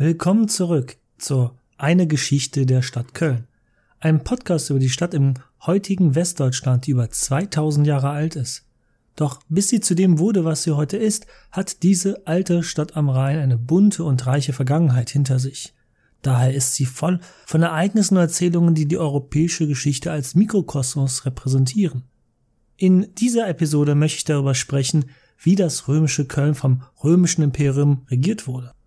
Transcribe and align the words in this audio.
Willkommen 0.00 0.46
zurück 0.46 0.96
zur 1.18 1.56
Eine 1.76 2.06
Geschichte 2.06 2.66
der 2.66 2.82
Stadt 2.82 3.14
Köln. 3.14 3.48
Ein 3.98 4.22
Podcast 4.22 4.70
über 4.70 4.78
die 4.78 4.90
Stadt 4.90 5.12
im 5.12 5.34
heutigen 5.66 6.14
Westdeutschland, 6.14 6.86
die 6.86 6.92
über 6.92 7.10
2000 7.10 7.84
Jahre 7.84 8.10
alt 8.10 8.36
ist. 8.36 8.64
Doch 9.16 9.40
bis 9.48 9.70
sie 9.70 9.80
zu 9.80 9.96
dem 9.96 10.20
wurde, 10.20 10.44
was 10.44 10.62
sie 10.62 10.70
heute 10.70 10.96
ist, 10.96 11.26
hat 11.50 11.82
diese 11.82 12.28
alte 12.28 12.62
Stadt 12.62 12.96
am 12.96 13.08
Rhein 13.08 13.40
eine 13.40 13.58
bunte 13.58 14.04
und 14.04 14.24
reiche 14.24 14.52
Vergangenheit 14.52 15.10
hinter 15.10 15.40
sich. 15.40 15.74
Daher 16.22 16.54
ist 16.54 16.76
sie 16.76 16.86
voll 16.86 17.18
von 17.44 17.62
Ereignissen 17.62 18.18
und 18.18 18.22
Erzählungen, 18.22 18.76
die 18.76 18.86
die 18.86 18.98
europäische 18.98 19.66
Geschichte 19.66 20.12
als 20.12 20.36
Mikrokosmos 20.36 21.26
repräsentieren. 21.26 22.04
In 22.76 23.12
dieser 23.16 23.48
Episode 23.48 23.96
möchte 23.96 24.18
ich 24.18 24.24
darüber 24.24 24.54
sprechen, 24.54 25.06
wie 25.42 25.56
das 25.56 25.88
römische 25.88 26.24
Köln 26.24 26.54
vom 26.54 26.84
römischen 27.02 27.42
Imperium 27.42 28.06
regiert 28.08 28.46
wurde. 28.46 28.77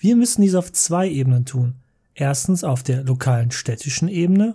Wir 0.00 0.14
müssen 0.14 0.42
dies 0.42 0.54
auf 0.54 0.70
zwei 0.72 1.08
Ebenen 1.10 1.44
tun. 1.44 1.74
Erstens 2.14 2.62
auf 2.62 2.84
der 2.84 3.02
lokalen 3.02 3.50
städtischen 3.50 4.06
Ebene 4.06 4.54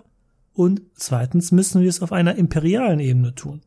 und 0.54 0.80
zweitens 0.94 1.52
müssen 1.52 1.82
wir 1.82 1.88
es 1.90 2.00
auf 2.00 2.12
einer 2.12 2.36
imperialen 2.36 2.98
Ebene 2.98 3.34
tun. 3.34 3.60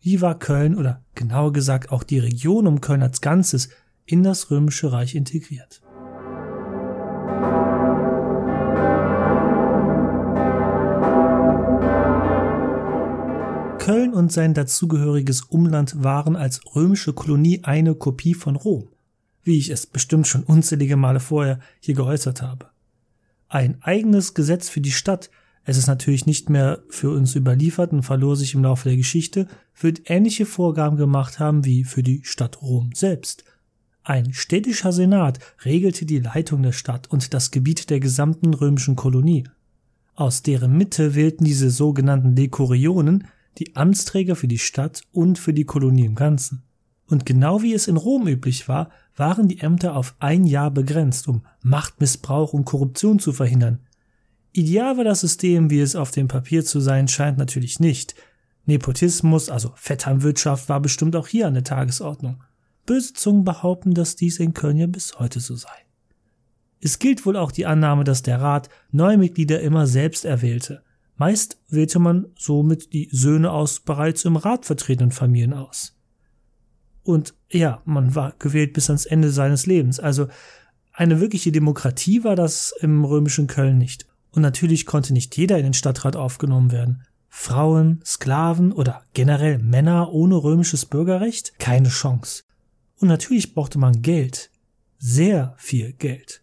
Wie 0.00 0.22
war 0.22 0.38
Köln 0.38 0.74
oder 0.74 1.02
genauer 1.14 1.52
gesagt 1.52 1.92
auch 1.92 2.02
die 2.02 2.18
Region 2.18 2.66
um 2.66 2.80
Köln 2.80 3.02
als 3.02 3.20
Ganzes 3.20 3.68
in 4.06 4.22
das 4.22 4.50
römische 4.50 4.90
Reich 4.90 5.14
integriert? 5.14 5.82
Köln 13.78 14.14
und 14.14 14.32
sein 14.32 14.54
dazugehöriges 14.54 15.42
Umland 15.42 16.02
waren 16.02 16.36
als 16.36 16.62
römische 16.74 17.12
Kolonie 17.12 17.64
eine 17.64 17.94
Kopie 17.94 18.32
von 18.32 18.56
Rom, 18.56 18.88
wie 19.48 19.58
ich 19.58 19.70
es 19.70 19.86
bestimmt 19.86 20.28
schon 20.28 20.44
unzählige 20.44 20.96
Male 20.96 21.18
vorher 21.18 21.58
hier 21.80 21.94
geäußert 21.94 22.42
habe. 22.42 22.66
Ein 23.48 23.82
eigenes 23.82 24.34
Gesetz 24.34 24.68
für 24.68 24.82
die 24.82 24.92
Stadt, 24.92 25.30
es 25.64 25.76
ist 25.78 25.86
natürlich 25.86 26.26
nicht 26.26 26.50
mehr 26.50 26.82
für 26.90 27.10
uns 27.10 27.34
überliefert 27.34 27.92
und 27.92 28.02
verlor 28.02 28.36
sich 28.36 28.54
im 28.54 28.62
Laufe 28.62 28.88
der 28.88 28.96
Geschichte, 28.96 29.48
wird 29.80 30.02
ähnliche 30.10 30.46
Vorgaben 30.46 30.96
gemacht 30.96 31.40
haben 31.40 31.64
wie 31.64 31.84
für 31.84 32.02
die 32.02 32.20
Stadt 32.24 32.62
Rom 32.62 32.90
selbst. 32.94 33.44
Ein 34.04 34.32
städtischer 34.32 34.92
Senat 34.92 35.38
regelte 35.64 36.06
die 36.06 36.20
Leitung 36.20 36.62
der 36.62 36.72
Stadt 36.72 37.10
und 37.10 37.34
das 37.34 37.50
Gebiet 37.50 37.90
der 37.90 38.00
gesamten 38.00 38.54
römischen 38.54 38.96
Kolonie. 38.96 39.44
Aus 40.14 40.42
deren 40.42 40.76
Mitte 40.76 41.14
wählten 41.14 41.44
diese 41.44 41.70
sogenannten 41.70 42.34
Dekurionen 42.34 43.26
die 43.56 43.76
Amtsträger 43.76 44.36
für 44.36 44.48
die 44.48 44.58
Stadt 44.58 45.02
und 45.12 45.38
für 45.38 45.54
die 45.54 45.64
Kolonie 45.64 46.04
im 46.04 46.14
Ganzen. 46.14 46.62
Und 47.08 47.26
genau 47.26 47.62
wie 47.62 47.72
es 47.72 47.88
in 47.88 47.96
Rom 47.96 48.28
üblich 48.28 48.68
war, 48.68 48.90
waren 49.16 49.48
die 49.48 49.60
Ämter 49.60 49.96
auf 49.96 50.14
ein 50.20 50.44
Jahr 50.44 50.70
begrenzt, 50.70 51.26
um 51.26 51.42
Machtmissbrauch 51.62 52.52
und 52.52 52.64
Korruption 52.64 53.18
zu 53.18 53.32
verhindern. 53.32 53.80
Ideal 54.52 54.96
war 54.96 55.04
das 55.04 55.20
System, 55.20 55.70
wie 55.70 55.80
es 55.80 55.96
auf 55.96 56.10
dem 56.10 56.28
Papier 56.28 56.64
zu 56.64 56.80
sein 56.80 57.08
scheint, 57.08 57.38
natürlich 57.38 57.80
nicht. 57.80 58.14
Nepotismus, 58.66 59.48
also 59.48 59.72
Vetternwirtschaft, 59.76 60.68
war 60.68 60.80
bestimmt 60.80 61.16
auch 61.16 61.26
hier 61.26 61.46
an 61.46 61.54
der 61.54 61.64
Tagesordnung. 61.64 62.42
Böse 62.86 63.14
Zungen 63.14 63.44
behaupten, 63.44 63.94
dass 63.94 64.16
dies 64.16 64.38
in 64.38 64.54
Köln 64.54 64.76
ja 64.76 64.86
bis 64.86 65.18
heute 65.18 65.40
so 65.40 65.56
sei. 65.56 65.68
Es 66.80 66.98
gilt 66.98 67.26
wohl 67.26 67.36
auch 67.36 67.50
die 67.50 67.66
Annahme, 67.66 68.04
dass 68.04 68.22
der 68.22 68.40
Rat 68.40 68.68
neue 68.90 69.18
Mitglieder 69.18 69.60
immer 69.60 69.86
selbst 69.86 70.24
erwählte. 70.24 70.82
Meist 71.16 71.58
wählte 71.68 71.98
man 71.98 72.26
somit 72.36 72.92
die 72.92 73.08
Söhne 73.10 73.50
aus 73.50 73.80
bereits 73.80 74.24
im 74.24 74.36
Rat 74.36 74.66
vertretenen 74.66 75.10
Familien 75.10 75.54
aus. 75.54 75.97
Und 77.08 77.32
ja, 77.50 77.80
man 77.86 78.14
war 78.14 78.34
gewählt 78.38 78.74
bis 78.74 78.90
ans 78.90 79.06
Ende 79.06 79.30
seines 79.30 79.64
Lebens. 79.64 79.98
Also 79.98 80.28
eine 80.92 81.20
wirkliche 81.20 81.50
Demokratie 81.50 82.22
war 82.22 82.36
das 82.36 82.74
im 82.80 83.02
römischen 83.02 83.46
Köln 83.46 83.78
nicht. 83.78 84.06
Und 84.30 84.42
natürlich 84.42 84.84
konnte 84.84 85.14
nicht 85.14 85.34
jeder 85.38 85.56
in 85.56 85.64
den 85.64 85.72
Stadtrat 85.72 86.16
aufgenommen 86.16 86.70
werden. 86.70 87.04
Frauen, 87.30 88.02
Sklaven 88.04 88.72
oder 88.72 89.04
generell 89.14 89.56
Männer 89.56 90.12
ohne 90.12 90.34
römisches 90.36 90.84
Bürgerrecht? 90.84 91.58
Keine 91.58 91.88
Chance. 91.88 92.42
Und 93.00 93.08
natürlich 93.08 93.54
brauchte 93.54 93.78
man 93.78 94.02
Geld. 94.02 94.50
Sehr 94.98 95.54
viel 95.56 95.94
Geld. 95.94 96.42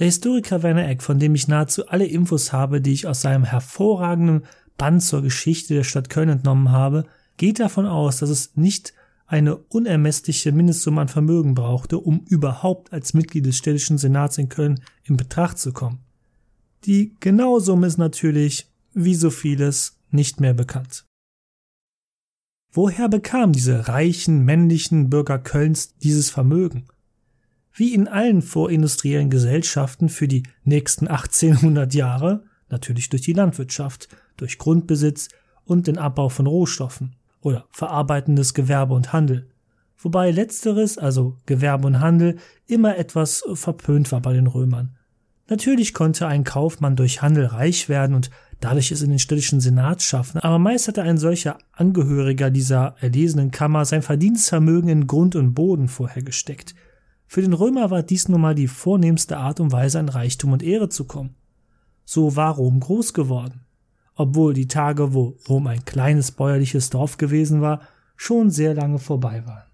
Der 0.00 0.06
Historiker 0.06 0.64
Werner 0.64 0.88
Eck, 0.88 1.04
von 1.04 1.20
dem 1.20 1.36
ich 1.36 1.46
nahezu 1.46 1.86
alle 1.86 2.06
Infos 2.06 2.52
habe, 2.52 2.80
die 2.80 2.92
ich 2.92 3.06
aus 3.06 3.20
seinem 3.20 3.44
hervorragenden 3.44 4.46
Band 4.76 5.00
zur 5.00 5.22
Geschichte 5.22 5.74
der 5.74 5.84
Stadt 5.84 6.10
Köln 6.10 6.28
entnommen 6.28 6.72
habe, 6.72 7.04
geht 7.36 7.60
davon 7.60 7.86
aus, 7.86 8.16
dass 8.16 8.30
es 8.30 8.56
nicht 8.56 8.94
eine 9.26 9.56
unermessliche 9.56 10.52
Mindestsumme 10.52 11.00
an 11.00 11.08
Vermögen 11.08 11.54
brauchte, 11.54 11.98
um 11.98 12.24
überhaupt 12.28 12.92
als 12.92 13.14
Mitglied 13.14 13.46
des 13.46 13.56
städtischen 13.56 13.98
Senats 13.98 14.38
in 14.38 14.48
Köln 14.48 14.82
in 15.04 15.16
Betracht 15.16 15.58
zu 15.58 15.72
kommen. 15.72 16.00
Die 16.84 17.14
genaue 17.20 17.60
Summe 17.60 17.86
ist 17.86 17.98
natürlich, 17.98 18.70
wie 18.92 19.14
so 19.14 19.30
vieles, 19.30 19.98
nicht 20.10 20.40
mehr 20.40 20.54
bekannt. 20.54 21.06
Woher 22.72 23.08
bekamen 23.08 23.52
diese 23.52 23.88
reichen 23.88 24.44
männlichen 24.44 25.08
Bürger 25.08 25.38
Kölns 25.38 25.96
dieses 25.98 26.30
Vermögen? 26.30 26.86
wie 27.74 27.94
in 27.94 28.08
allen 28.08 28.42
vorindustriellen 28.42 29.30
Gesellschaften 29.30 30.08
für 30.08 30.28
die 30.28 30.42
nächsten 30.64 31.08
1800 31.08 31.94
Jahre, 31.94 32.44
natürlich 32.68 33.08
durch 33.08 33.22
die 33.22 33.32
Landwirtschaft, 33.32 34.08
durch 34.36 34.58
Grundbesitz 34.58 35.28
und 35.64 35.86
den 35.86 35.98
Abbau 35.98 36.28
von 36.28 36.46
Rohstoffen 36.46 37.16
oder 37.42 37.66
verarbeitendes 37.70 38.54
Gewerbe 38.54 38.94
und 38.94 39.12
Handel. 39.12 39.50
Wobei 39.98 40.30
letzteres, 40.30 40.98
also 40.98 41.36
Gewerbe 41.46 41.86
und 41.86 42.00
Handel, 42.00 42.36
immer 42.66 42.96
etwas 42.96 43.44
verpönt 43.54 44.10
war 44.10 44.20
bei 44.20 44.32
den 44.32 44.46
Römern. 44.46 44.96
Natürlich 45.48 45.92
konnte 45.92 46.26
ein 46.26 46.44
Kaufmann 46.44 46.96
durch 46.96 47.20
Handel 47.20 47.46
reich 47.46 47.88
werden 47.88 48.16
und 48.16 48.30
dadurch 48.60 48.90
es 48.90 49.02
in 49.02 49.10
den 49.10 49.18
städtischen 49.18 49.60
Senat 49.60 50.02
schaffen, 50.02 50.38
aber 50.38 50.58
meist 50.58 50.88
hatte 50.88 51.02
ein 51.02 51.18
solcher 51.18 51.58
Angehöriger 51.72 52.50
dieser 52.50 52.94
erlesenen 53.00 53.50
Kammer 53.50 53.84
sein 53.84 54.02
Verdienstvermögen 54.02 54.88
in 54.88 55.06
Grund 55.06 55.36
und 55.36 55.52
Boden 55.52 55.88
vorhergesteckt– 55.88 56.74
für 57.32 57.40
den 57.40 57.54
Römer 57.54 57.90
war 57.90 58.02
dies 58.02 58.28
nun 58.28 58.42
mal 58.42 58.54
die 58.54 58.68
vornehmste 58.68 59.38
Art 59.38 59.58
und 59.58 59.72
Weise, 59.72 59.98
an 59.98 60.10
Reichtum 60.10 60.52
und 60.52 60.62
Ehre 60.62 60.90
zu 60.90 61.06
kommen. 61.06 61.34
So 62.04 62.36
war 62.36 62.56
Rom 62.56 62.78
groß 62.78 63.14
geworden. 63.14 63.61
Obwohl 64.14 64.54
die 64.54 64.68
Tage, 64.68 65.14
wo 65.14 65.36
Rom 65.48 65.66
ein 65.66 65.84
kleines 65.84 66.32
bäuerliches 66.32 66.90
Dorf 66.90 67.16
gewesen 67.16 67.60
war, 67.60 67.80
schon 68.16 68.50
sehr 68.50 68.74
lange 68.74 68.98
vorbei 68.98 69.42
waren. 69.46 69.64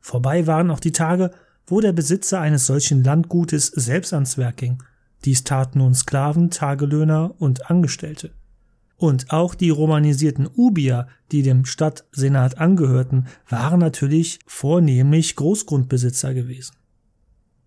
Vorbei 0.00 0.46
waren 0.46 0.70
auch 0.70 0.80
die 0.80 0.92
Tage, 0.92 1.30
wo 1.66 1.80
der 1.80 1.92
Besitzer 1.92 2.40
eines 2.40 2.66
solchen 2.66 3.04
Landgutes 3.04 3.68
selbst 3.68 4.12
ans 4.12 4.36
Werk 4.38 4.56
ging. 4.56 4.82
Dies 5.24 5.44
taten 5.44 5.78
nun 5.78 5.94
Sklaven, 5.94 6.50
Tagelöhner 6.50 7.34
und 7.38 7.70
Angestellte. 7.70 8.32
Und 8.96 9.32
auch 9.32 9.54
die 9.54 9.70
romanisierten 9.70 10.48
Ubier, 10.56 11.06
die 11.32 11.42
dem 11.42 11.64
Stadtsenat 11.64 12.58
angehörten, 12.58 13.28
waren 13.48 13.80
natürlich 13.80 14.40
vornehmlich 14.46 15.36
Großgrundbesitzer 15.36 16.34
gewesen. 16.34 16.74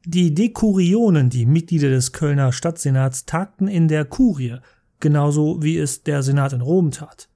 Die 0.06 0.34
Dekurionen, 0.34 1.30
die 1.30 1.46
Mitglieder 1.46 1.90
des 1.90 2.12
Kölner 2.12 2.52
Stadtsenats, 2.52 3.26
tagten 3.26 3.68
in 3.68 3.88
der 3.88 4.06
Kurie, 4.06 4.58
genauso 5.04 5.62
wie 5.62 5.78
es 5.78 6.02
der 6.02 6.24
Senat 6.24 6.54
in 6.54 6.62
Rom 6.62 6.90
tat. 6.90 7.30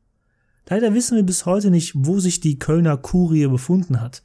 Leider 0.68 0.94
wissen 0.94 1.18
wir 1.18 1.24
bis 1.24 1.46
heute 1.46 1.70
nicht, 1.70 1.94
wo 1.96 2.20
sich 2.20 2.40
die 2.40 2.58
Kölner 2.58 2.98
Kurie 2.98 3.46
befunden 3.46 4.02
hat. 4.02 4.24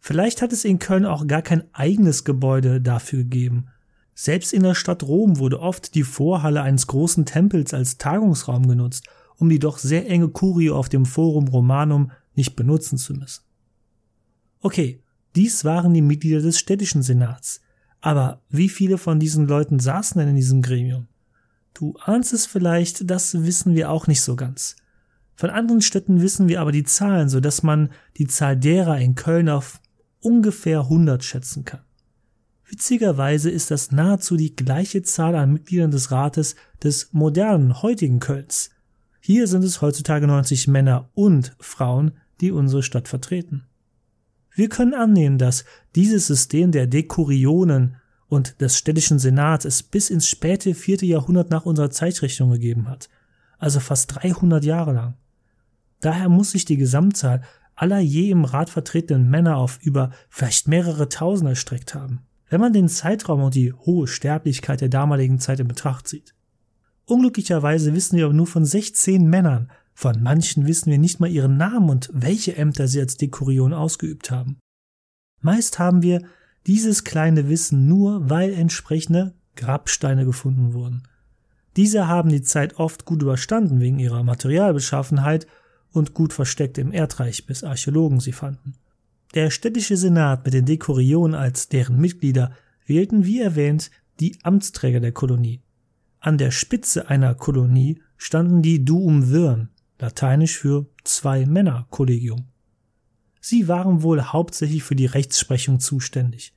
Vielleicht 0.00 0.40
hat 0.40 0.52
es 0.52 0.64
in 0.64 0.78
Köln 0.78 1.04
auch 1.04 1.26
gar 1.26 1.42
kein 1.42 1.64
eigenes 1.74 2.24
Gebäude 2.24 2.80
dafür 2.80 3.24
gegeben. 3.24 3.66
Selbst 4.14 4.52
in 4.52 4.62
der 4.62 4.74
Stadt 4.74 5.02
Rom 5.02 5.38
wurde 5.38 5.60
oft 5.60 5.94
die 5.94 6.04
Vorhalle 6.04 6.62
eines 6.62 6.86
großen 6.86 7.26
Tempels 7.26 7.74
als 7.74 7.98
Tagungsraum 7.98 8.66
genutzt, 8.68 9.04
um 9.36 9.48
die 9.48 9.58
doch 9.58 9.78
sehr 9.78 10.08
enge 10.08 10.28
Kurie 10.28 10.70
auf 10.70 10.88
dem 10.88 11.04
Forum 11.04 11.48
Romanum 11.48 12.12
nicht 12.34 12.56
benutzen 12.56 12.98
zu 12.98 13.14
müssen. 13.14 13.42
Okay, 14.60 15.02
dies 15.34 15.64
waren 15.64 15.92
die 15.92 16.02
Mitglieder 16.02 16.40
des 16.40 16.58
städtischen 16.58 17.02
Senats. 17.02 17.60
Aber 18.00 18.42
wie 18.48 18.68
viele 18.68 18.96
von 18.96 19.18
diesen 19.18 19.46
Leuten 19.46 19.80
saßen 19.80 20.18
denn 20.18 20.28
in 20.28 20.36
diesem 20.36 20.62
Gremium? 20.62 21.08
Du 21.76 21.94
ahnst 22.02 22.32
es 22.32 22.46
vielleicht, 22.46 23.10
das 23.10 23.44
wissen 23.44 23.74
wir 23.74 23.90
auch 23.90 24.06
nicht 24.06 24.22
so 24.22 24.34
ganz. 24.34 24.76
Von 25.34 25.50
anderen 25.50 25.82
Städten 25.82 26.22
wissen 26.22 26.48
wir 26.48 26.62
aber 26.62 26.72
die 26.72 26.84
Zahlen, 26.84 27.28
so 27.28 27.38
dass 27.38 27.62
man 27.62 27.90
die 28.16 28.26
Zahl 28.26 28.56
derer 28.56 28.98
in 28.98 29.14
Köln 29.14 29.50
auf 29.50 29.82
ungefähr 30.20 30.80
100 30.80 31.22
schätzen 31.22 31.66
kann. 31.66 31.82
Witzigerweise 32.64 33.50
ist 33.50 33.70
das 33.70 33.92
nahezu 33.92 34.38
die 34.38 34.56
gleiche 34.56 35.02
Zahl 35.02 35.34
an 35.34 35.52
Mitgliedern 35.52 35.90
des 35.90 36.10
Rates 36.10 36.56
des 36.82 37.12
modernen, 37.12 37.82
heutigen 37.82 38.20
Kölns. 38.20 38.70
Hier 39.20 39.46
sind 39.46 39.62
es 39.62 39.82
heutzutage 39.82 40.26
90 40.26 40.68
Männer 40.68 41.10
und 41.12 41.54
Frauen, 41.60 42.12
die 42.40 42.52
unsere 42.52 42.82
Stadt 42.82 43.06
vertreten. 43.06 43.66
Wir 44.54 44.70
können 44.70 44.94
annehmen, 44.94 45.36
dass 45.36 45.66
dieses 45.94 46.26
System 46.26 46.72
der 46.72 46.86
Dekurionen 46.86 47.96
und 48.28 48.60
des 48.60 48.76
städtischen 48.76 49.18
Senats 49.18 49.64
es 49.64 49.82
bis 49.82 50.10
ins 50.10 50.28
späte 50.28 50.74
vierte 50.74 51.06
Jahrhundert 51.06 51.50
nach 51.50 51.66
unserer 51.66 51.90
Zeitrechnung 51.90 52.50
gegeben 52.50 52.88
hat, 52.88 53.08
also 53.58 53.80
fast 53.80 54.14
300 54.22 54.64
Jahre 54.64 54.92
lang. 54.92 55.14
Daher 56.00 56.28
muss 56.28 56.50
sich 56.50 56.64
die 56.64 56.76
Gesamtzahl 56.76 57.42
aller 57.74 58.00
je 58.00 58.30
im 58.30 58.44
Rat 58.44 58.70
vertretenen 58.70 59.28
Männer 59.28 59.56
auf 59.56 59.78
über 59.82 60.10
vielleicht 60.28 60.68
mehrere 60.68 61.08
Tausend 61.08 61.48
erstreckt 61.48 61.94
haben. 61.94 62.26
wenn 62.48 62.60
man 62.60 62.72
den 62.72 62.88
Zeitraum 62.88 63.42
und 63.42 63.54
die 63.54 63.72
hohe 63.72 64.06
Sterblichkeit 64.06 64.80
der 64.80 64.88
damaligen 64.88 65.38
Zeit 65.38 65.60
in 65.60 65.68
Betracht 65.68 66.06
zieht. 66.06 66.34
Unglücklicherweise 67.04 67.94
wissen 67.94 68.16
wir 68.16 68.26
aber 68.26 68.34
nur 68.34 68.46
von 68.46 68.64
16 68.64 69.28
Männern, 69.28 69.70
von 69.94 70.22
manchen 70.22 70.66
wissen 70.66 70.90
wir 70.90 70.98
nicht 70.98 71.20
mal 71.20 71.30
ihren 71.30 71.56
Namen 71.56 71.88
und 71.88 72.10
welche 72.12 72.56
Ämter 72.56 72.86
sie 72.86 73.00
als 73.00 73.16
Dekurion 73.16 73.72
ausgeübt 73.72 74.30
haben. 74.30 74.58
Meist 75.40 75.78
haben 75.78 76.02
wir 76.02 76.22
dieses 76.66 77.04
kleine 77.04 77.48
Wissen 77.48 77.86
nur, 77.86 78.28
weil 78.28 78.52
entsprechende 78.52 79.34
Grabsteine 79.54 80.24
gefunden 80.24 80.74
wurden. 80.74 81.02
Diese 81.76 82.08
haben 82.08 82.30
die 82.30 82.42
Zeit 82.42 82.78
oft 82.78 83.04
gut 83.04 83.22
überstanden 83.22 83.80
wegen 83.80 83.98
ihrer 83.98 84.24
Materialbeschaffenheit 84.24 85.46
und 85.92 86.14
gut 86.14 86.32
versteckt 86.32 86.78
im 86.78 86.92
Erdreich, 86.92 87.46
bis 87.46 87.64
Archäologen 87.64 88.20
sie 88.20 88.32
fanden. 88.32 88.74
Der 89.34 89.50
städtische 89.50 89.96
Senat 89.96 90.44
mit 90.44 90.54
den 90.54 90.64
Dekurionen 90.64 91.34
als 91.34 91.68
deren 91.68 92.00
Mitglieder 92.00 92.52
wählten, 92.86 93.24
wie 93.24 93.40
erwähnt, 93.40 93.90
die 94.20 94.38
Amtsträger 94.42 95.00
der 95.00 95.12
Kolonie. 95.12 95.60
An 96.20 96.38
der 96.38 96.50
Spitze 96.50 97.08
einer 97.10 97.34
Kolonie 97.34 98.00
standen 98.16 98.62
die 98.62 98.84
Duumvirn, 98.84 99.68
lateinisch 99.98 100.58
für 100.58 100.86
Zwei-Männer-Kollegium. 101.04 102.46
Sie 103.40 103.68
waren 103.68 104.02
wohl 104.02 104.22
hauptsächlich 104.22 104.82
für 104.82 104.96
die 104.96 105.06
Rechtsprechung 105.06 105.78
zuständig, 105.78 106.55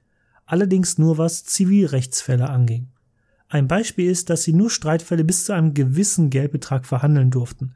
allerdings 0.50 0.98
nur 0.98 1.18
was 1.18 1.46
Zivilrechtsfälle 1.46 2.50
anging. 2.50 2.88
Ein 3.48 3.68
Beispiel 3.68 4.10
ist, 4.10 4.30
dass 4.30 4.44
sie 4.44 4.54
nur 4.54 4.69
Streitfälle 4.69 5.24
bis 5.24 5.46
zu 5.46 5.54
einem 5.54 5.74
gewissen 5.74 6.30
Geldbetrag 6.30 6.86
verhandeln 6.86 7.31
durften. 7.31 7.75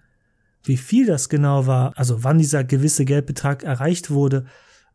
Wie 0.63 0.77
viel 0.77 1.05
das 1.05 1.29
genau 1.29 1.67
war, 1.67 1.93
also 1.95 2.23
wann 2.23 2.37
dieser 2.37 2.63
gewisse 2.63 3.05
Geldbetrag 3.05 3.63
erreicht 3.63 4.11
wurde, 4.11 4.45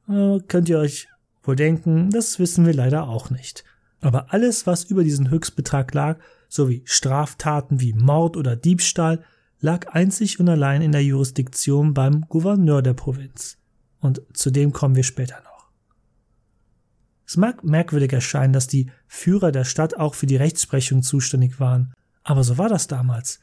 äh, 0.09 0.39
könnt 0.47 0.69
ihr 0.69 0.79
euch 0.79 1.09
wohl 1.43 1.57
denken, 1.57 2.11
das 2.11 2.39
wissen 2.39 2.67
wir 2.67 2.75
leider 2.75 3.09
auch 3.09 3.31
nicht. 3.31 3.65
Aber 4.01 4.33
alles, 4.33 4.67
was 4.67 4.85
über 4.85 5.05
diesen 5.05 5.31
Höchstbetrag 5.31 5.93
lag, 5.95 6.19
sowie 6.49 6.83
Straftaten 6.85 7.81
wie 7.81 7.93
Mord 7.93 8.37
oder 8.37 8.57
Diebstahl, 8.57 9.25
lag 9.61 9.89
einzig 9.89 10.41
und 10.41 10.49
allein 10.49 10.83
in 10.83 10.93
der 10.93 11.05
Jurisdiktion 11.05 11.95
beim 11.95 12.23
Gouverneur 12.29 12.83
der 12.83 12.95
Provinz. 12.95 13.59
Und 14.01 14.23
zu 14.33 14.51
dem 14.51 14.73
kommen 14.73 14.95
wir 14.95 15.03
später 15.03 15.41
noch. 15.43 15.48
Es 17.29 17.37
mag 17.37 17.63
merkwürdig 17.63 18.11
erscheinen, 18.15 18.55
dass 18.55 18.69
die 18.69 18.91
Führer 19.07 19.53
der 19.53 19.65
Stadt 19.65 19.99
auch 19.99 20.15
für 20.15 20.25
die 20.25 20.37
Rechtsprechung 20.37 21.03
zuständig 21.03 21.61
waren, 21.61 21.93
aber 22.25 22.43
so 22.43 22.57
war 22.57 22.71
das 22.71 22.87
damals. 22.87 23.41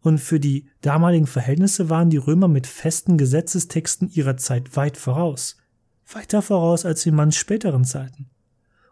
Und 0.00 0.18
für 0.18 0.38
die 0.38 0.68
damaligen 0.82 1.26
Verhältnisse 1.26 1.90
waren 1.90 2.10
die 2.10 2.16
Römer 2.16 2.46
mit 2.46 2.68
festen 2.68 3.18
Gesetzestexten 3.18 4.08
ihrer 4.08 4.36
Zeit 4.36 4.76
weit 4.76 4.96
voraus. 4.96 5.56
Weiter 6.06 6.42
voraus 6.42 6.84
als 6.84 7.04
in 7.06 7.16
manch 7.16 7.36
späteren 7.36 7.84
Zeiten. 7.84 8.26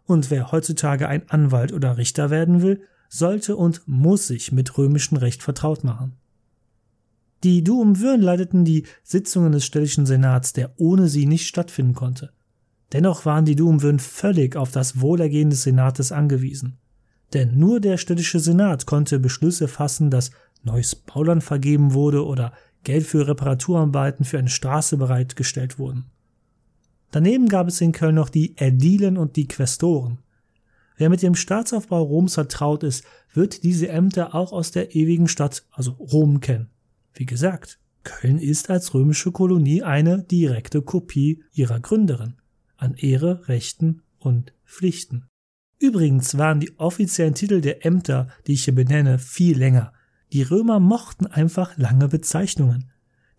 Und 0.06 0.28
wer 0.32 0.50
heutzutage 0.50 1.06
ein 1.06 1.30
Anwalt 1.30 1.72
oder 1.72 1.96
Richter 1.96 2.30
werden 2.30 2.62
will, 2.62 2.82
sollte 3.08 3.54
und 3.54 3.82
muss 3.86 4.26
sich 4.26 4.50
mit 4.50 4.76
römischem 4.76 5.18
Recht 5.18 5.44
vertraut 5.44 5.84
machen. 5.84 6.16
Die 7.44 7.62
Duumvirn 7.62 8.20
leiteten 8.20 8.64
die 8.64 8.86
Sitzungen 9.04 9.52
des 9.52 9.64
städtischen 9.64 10.06
Senats, 10.06 10.52
der 10.52 10.72
ohne 10.78 11.06
sie 11.06 11.26
nicht 11.26 11.46
stattfinden 11.46 11.94
konnte. 11.94 12.32
Dennoch 12.92 13.24
waren 13.24 13.46
die 13.46 13.56
Duumvirn 13.56 13.98
völlig 13.98 14.56
auf 14.56 14.70
das 14.70 15.00
Wohlergehen 15.00 15.50
des 15.50 15.62
Senates 15.62 16.12
angewiesen. 16.12 16.78
Denn 17.32 17.58
nur 17.58 17.80
der 17.80 17.96
städtische 17.96 18.38
Senat 18.38 18.84
konnte 18.84 19.18
Beschlüsse 19.18 19.66
fassen, 19.66 20.10
dass 20.10 20.30
neues 20.62 20.94
Bauland 20.94 21.42
vergeben 21.42 21.94
wurde 21.94 22.24
oder 22.26 22.52
Geld 22.84 23.06
für 23.06 23.26
Reparaturarbeiten 23.26 24.24
für 24.24 24.38
eine 24.38 24.50
Straße 24.50 24.98
bereitgestellt 24.98 25.78
wurden. 25.78 26.06
Daneben 27.10 27.48
gab 27.48 27.68
es 27.68 27.80
in 27.80 27.92
Köln 27.92 28.14
noch 28.14 28.28
die 28.28 28.56
Ädilen 28.58 29.16
und 29.16 29.36
die 29.36 29.48
Quästoren. 29.48 30.18
Wer 30.96 31.08
mit 31.08 31.22
dem 31.22 31.34
Staatsaufbau 31.34 32.02
Roms 32.02 32.34
vertraut 32.34 32.82
ist, 32.82 33.04
wird 33.32 33.62
diese 33.62 33.88
Ämter 33.88 34.34
auch 34.34 34.52
aus 34.52 34.70
der 34.70 34.94
ewigen 34.94 35.28
Stadt, 35.28 35.64
also 35.72 35.92
Rom, 35.92 36.40
kennen. 36.40 36.68
Wie 37.14 37.26
gesagt, 37.26 37.78
Köln 38.04 38.38
ist 38.38 38.68
als 38.68 38.92
römische 38.92 39.32
Kolonie 39.32 39.82
eine 39.82 40.22
direkte 40.22 40.82
Kopie 40.82 41.42
ihrer 41.52 41.80
Gründerin 41.80 42.34
an 42.82 42.94
Ehre, 42.94 43.48
Rechten 43.48 44.02
und 44.18 44.52
Pflichten. 44.64 45.26
Übrigens 45.78 46.36
waren 46.36 46.60
die 46.60 46.78
offiziellen 46.78 47.34
Titel 47.34 47.60
der 47.60 47.84
Ämter, 47.86 48.28
die 48.46 48.52
ich 48.52 48.64
hier 48.64 48.74
benenne, 48.74 49.18
viel 49.18 49.58
länger. 49.58 49.92
Die 50.32 50.42
Römer 50.42 50.80
mochten 50.80 51.26
einfach 51.26 51.76
lange 51.76 52.08
Bezeichnungen. 52.08 52.90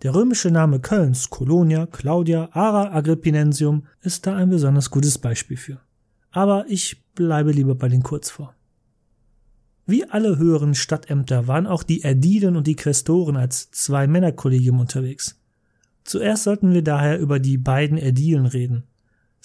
Der 0.02 0.14
römische 0.14 0.52
Name 0.52 0.80
Kölns, 0.80 1.30
Colonia, 1.30 1.86
Claudia, 1.86 2.50
Ara 2.52 2.94
Agrippinensium, 2.94 3.86
ist 4.02 4.28
da 4.28 4.36
ein 4.36 4.50
besonders 4.50 4.90
gutes 4.92 5.18
Beispiel 5.18 5.58
für. 5.58 5.80
Aber 6.32 6.66
ich 6.68 7.04
bleibe 7.14 7.52
lieber 7.52 7.76
bei 7.76 7.88
den 7.88 8.04
Kurzformen. 8.04 8.56
Wie 9.86 10.06
alle 10.10 10.38
höheren 10.38 10.76
Stadtämter 10.76 11.48
waren 11.48 11.68
auch 11.68 11.84
die 11.84 12.04
Ädilen 12.04 12.56
und 12.56 12.68
die 12.68 12.76
Quästoren 12.76 13.36
als 13.36 13.72
zwei 13.72 14.08
Männerkollegium 14.08 14.80
unterwegs. 14.80 15.40
Zuerst 16.04 16.44
sollten 16.44 16.74
wir 16.74 16.84
daher 16.84 17.20
über 17.20 17.40
die 17.40 17.58
beiden 17.58 17.98
Ädilen 17.98 18.46
reden. 18.46 18.84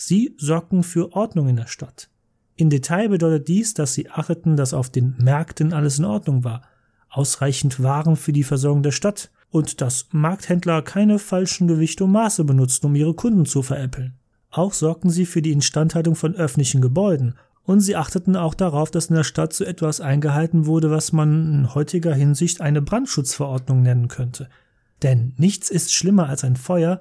Sie 0.00 0.36
sorgten 0.38 0.84
für 0.84 1.12
Ordnung 1.12 1.48
in 1.48 1.56
der 1.56 1.66
Stadt. 1.66 2.08
In 2.54 2.70
Detail 2.70 3.08
bedeutet 3.08 3.48
dies, 3.48 3.74
dass 3.74 3.94
sie 3.94 4.08
achteten, 4.08 4.56
dass 4.56 4.72
auf 4.72 4.90
den 4.90 5.16
Märkten 5.18 5.72
alles 5.72 5.98
in 5.98 6.04
Ordnung 6.04 6.44
war, 6.44 6.62
ausreichend 7.10 7.82
Waren 7.82 8.14
für 8.14 8.32
die 8.32 8.44
Versorgung 8.44 8.84
der 8.84 8.92
Stadt 8.92 9.30
und 9.50 9.80
dass 9.80 10.06
Markthändler 10.12 10.82
keine 10.82 11.18
falschen 11.18 11.66
Gewichte 11.66 12.04
und 12.04 12.12
Maße 12.12 12.44
benutzten, 12.44 12.86
um 12.86 12.94
ihre 12.94 13.14
Kunden 13.14 13.44
zu 13.44 13.62
veräppeln. 13.62 14.14
Auch 14.50 14.72
sorgten 14.72 15.10
sie 15.10 15.26
für 15.26 15.42
die 15.42 15.52
Instandhaltung 15.52 16.14
von 16.14 16.36
öffentlichen 16.36 16.80
Gebäuden 16.80 17.34
und 17.64 17.80
sie 17.80 17.96
achteten 17.96 18.36
auch 18.36 18.54
darauf, 18.54 18.92
dass 18.92 19.06
in 19.06 19.16
der 19.16 19.24
Stadt 19.24 19.52
so 19.52 19.64
etwas 19.64 20.00
eingehalten 20.00 20.66
wurde, 20.66 20.92
was 20.92 21.12
man 21.12 21.52
in 21.52 21.74
heutiger 21.74 22.14
Hinsicht 22.14 22.60
eine 22.60 22.82
Brandschutzverordnung 22.82 23.82
nennen 23.82 24.06
könnte. 24.06 24.48
Denn 25.02 25.34
nichts 25.38 25.70
ist 25.70 25.92
schlimmer 25.92 26.28
als 26.28 26.44
ein 26.44 26.56
Feuer, 26.56 27.00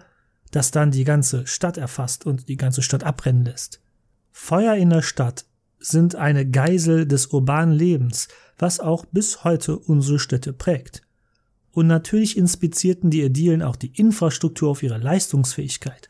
das 0.51 0.71
dann 0.71 0.91
die 0.91 1.03
ganze 1.03 1.45
Stadt 1.47 1.77
erfasst 1.77 2.25
und 2.25 2.47
die 2.47 2.57
ganze 2.57 2.81
Stadt 2.81 3.03
abbrennen 3.03 3.45
lässt. 3.45 3.81
Feuer 4.31 4.75
in 4.75 4.89
der 4.89 5.01
Stadt 5.01 5.45
sind 5.79 6.15
eine 6.15 6.49
Geisel 6.49 7.05
des 7.05 7.27
urbanen 7.27 7.75
Lebens, 7.75 8.27
was 8.57 8.79
auch 8.79 9.05
bis 9.05 9.43
heute 9.43 9.77
unsere 9.77 10.19
Städte 10.19 10.53
prägt. 10.53 11.01
Und 11.71 11.87
natürlich 11.87 12.37
inspizierten 12.37 13.11
die 13.11 13.21
Ädilen 13.21 13.61
auch 13.61 13.75
die 13.75 13.93
Infrastruktur 13.95 14.69
auf 14.69 14.81
ihre 14.81 14.97
Leistungsfähigkeit. 14.97 16.09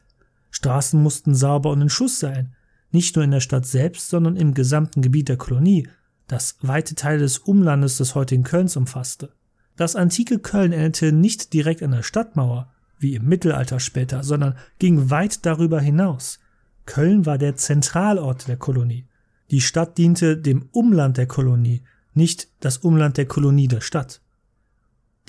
Straßen 0.49 1.01
mussten 1.01 1.35
sauber 1.35 1.71
und 1.71 1.81
in 1.81 1.89
Schuss 1.89 2.19
sein, 2.19 2.55
nicht 2.91 3.15
nur 3.15 3.25
in 3.25 3.31
der 3.31 3.41
Stadt 3.41 3.65
selbst, 3.65 4.09
sondern 4.09 4.37
im 4.37 4.53
gesamten 4.53 5.01
Gebiet 5.01 5.27
der 5.27 5.37
Kolonie, 5.37 5.89
das 6.27 6.57
weite 6.61 6.95
Teile 6.95 7.19
des 7.19 7.37
Umlandes 7.39 7.97
des 7.97 8.15
heutigen 8.15 8.43
Kölns 8.43 8.77
umfasste. 8.77 9.33
Das 9.75 9.95
antike 9.95 10.39
Köln 10.39 10.71
endete 10.71 11.11
nicht 11.11 11.53
direkt 11.53 11.83
an 11.83 11.91
der 11.91 12.03
Stadtmauer, 12.03 12.73
wie 12.99 13.15
im 13.15 13.25
Mittelalter 13.25 13.79
später, 13.79 14.23
sondern 14.23 14.55
ging 14.79 15.09
weit 15.09 15.45
darüber 15.45 15.79
hinaus. 15.79 16.39
Köln 16.85 17.25
war 17.25 17.37
der 17.37 17.55
Zentralort 17.55 18.47
der 18.47 18.57
Kolonie. 18.57 19.05
Die 19.51 19.61
Stadt 19.61 19.97
diente 19.97 20.37
dem 20.37 20.69
Umland 20.71 21.17
der 21.17 21.27
Kolonie, 21.27 21.83
nicht 22.13 22.49
das 22.59 22.77
Umland 22.77 23.17
der 23.17 23.27
Kolonie 23.27 23.67
der 23.67 23.81
Stadt. 23.81 24.21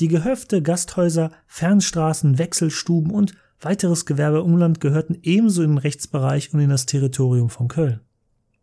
Die 0.00 0.08
Gehöfte, 0.08 0.62
Gasthäuser, 0.62 1.30
Fernstraßen, 1.46 2.38
Wechselstuben 2.38 3.10
und 3.10 3.34
Weiteres 3.60 4.06
Gewerbe 4.06 4.44
Umland 4.44 4.80
gehörten 4.80 5.18
ebenso 5.22 5.64
im 5.64 5.78
Rechtsbereich 5.78 6.54
und 6.54 6.60
in 6.60 6.70
das 6.70 6.86
Territorium 6.86 7.50
von 7.50 7.66
Köln. 7.66 8.00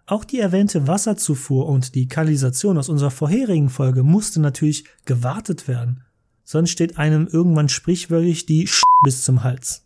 Auch 0.06 0.24
die 0.24 0.40
erwähnte 0.40 0.88
Wasserzufuhr 0.88 1.66
und 1.68 1.96
die 1.96 2.08
Kanalisation 2.08 2.78
aus 2.78 2.90
unserer 2.90 3.12
vorherigen 3.12 3.70
Folge 3.70 4.04
musste 4.04 4.40
natürlich 4.40 4.86
gewartet 5.04 5.68
werden, 5.68 6.05
sonst 6.46 6.70
steht 6.70 6.98
einem 6.98 7.28
irgendwann 7.28 7.68
sprichwörtlich 7.68 8.46
die 8.46 8.68
Sch 8.68 8.84
bis 9.04 9.26
zum 9.26 9.44
Hals. 9.44 9.86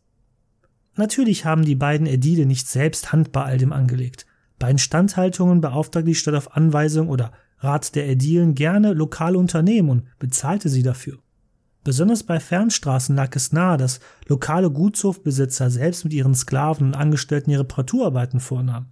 Natürlich 0.95 1.45
haben 1.45 1.65
die 1.65 1.75
beiden 1.75 2.05
Ädile 2.05 2.45
nicht 2.45 2.67
selbst 2.67 3.11
Hand 3.11 3.31
bei 3.31 3.43
all 3.43 3.57
dem 3.57 3.73
angelegt. 3.73 4.27
Bei 4.59 4.69
Instandhaltungen 4.69 5.61
beauftragte 5.61 6.09
die 6.09 6.15
Stadt 6.15 6.35
auf 6.35 6.55
Anweisung 6.55 7.09
oder 7.09 7.31
Rat 7.59 7.95
der 7.95 8.07
Ädilen 8.07 8.55
gerne 8.55 8.93
lokale 8.93 9.37
Unternehmen 9.37 9.89
und 9.89 10.19
bezahlte 10.19 10.69
sie 10.69 10.83
dafür. 10.83 11.17
Besonders 11.83 12.23
bei 12.23 12.39
Fernstraßen 12.39 13.15
lag 13.15 13.35
es 13.35 13.51
nahe, 13.51 13.77
dass 13.77 13.99
lokale 14.27 14.69
Gutshofbesitzer 14.69 15.69
selbst 15.69 16.03
mit 16.03 16.13
ihren 16.13 16.35
Sklaven 16.35 16.87
und 16.87 16.95
Angestellten 16.95 17.51
ihre 17.51 17.61
Reparaturarbeiten 17.61 18.39
vornahmen. 18.39 18.91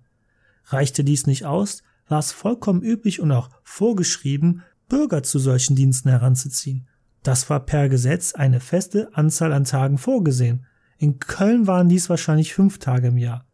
Reichte 0.66 1.04
dies 1.04 1.28
nicht 1.28 1.46
aus, 1.46 1.84
war 2.08 2.20
es 2.20 2.32
vollkommen 2.32 2.82
üblich 2.82 3.20
und 3.20 3.32
auch 3.32 3.50
vorgeschrieben, 3.64 4.64
Bürger 4.88 5.24
zu 5.24 5.40
solchen 5.40 5.76
Diensten 5.76 6.10
heranzuziehen. 6.10 6.87
Das 7.24 7.50
war 7.50 7.60
per 7.60 7.90
Gesetz 7.90 8.34
eine 8.34 8.60
feste 8.60 9.10
Anzahl 9.14 9.54
an 9.54 9.66
Tagen 9.66 9.98
vorgesehen. 9.98 10.66
In 10.98 11.20
Köln 11.20 11.68
waren 11.68 11.90
dies 11.90 12.10
wahrscheinlich 12.10 12.54
fünf 12.54 12.80
Tage 12.80 13.08
im 13.10 13.18
Jahr. 13.18 13.46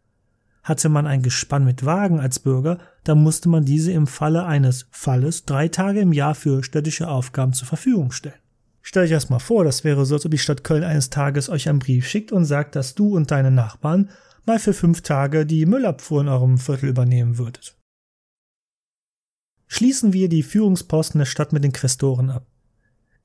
Hatte 0.63 0.87
man 0.87 1.07
ein 1.07 1.21
Gespann 1.21 1.65
mit 1.65 1.85
Wagen 1.85 2.19
als 2.19 2.39
Bürger, 2.39 2.77
dann 3.03 3.21
musste 3.21 3.49
man 3.49 3.65
diese 3.65 3.91
im 3.91 4.07
Falle 4.07 4.45
eines 4.45 4.87
Falles 4.91 5.43
drei 5.43 5.67
Tage 5.67 5.99
im 5.99 6.13
Jahr 6.13 6.35
für 6.35 6.63
städtische 6.63 7.09
Aufgaben 7.09 7.53
zur 7.53 7.67
Verfügung 7.67 8.11
stellen. 8.11 8.39
Stellt 8.81 9.05
euch 9.05 9.11
erstmal 9.11 9.39
vor, 9.39 9.63
das 9.63 9.83
wäre 9.83 10.05
so, 10.05 10.15
als 10.15 10.25
ob 10.25 10.31
die 10.31 10.37
Stadt 10.37 10.63
Köln 10.63 10.83
eines 10.83 11.09
Tages 11.09 11.49
euch 11.49 11.67
einen 11.67 11.79
Brief 11.79 12.07
schickt 12.07 12.31
und 12.31 12.45
sagt, 12.45 12.75
dass 12.75 12.95
du 12.95 13.15
und 13.15 13.31
deine 13.31 13.51
Nachbarn 13.51 14.09
mal 14.45 14.59
für 14.59 14.73
fünf 14.73 15.01
Tage 15.01 15.45
die 15.45 15.65
Müllabfuhr 15.65 16.21
in 16.21 16.27
eurem 16.27 16.57
Viertel 16.57 16.89
übernehmen 16.89 17.37
würdet. 17.37 17.77
Schließen 19.67 20.13
wir 20.13 20.29
die 20.29 20.43
Führungsposten 20.43 21.19
der 21.19 21.25
Stadt 21.25 21.53
mit 21.53 21.63
den 21.63 21.71
Quästoren 21.71 22.29
ab. 22.29 22.45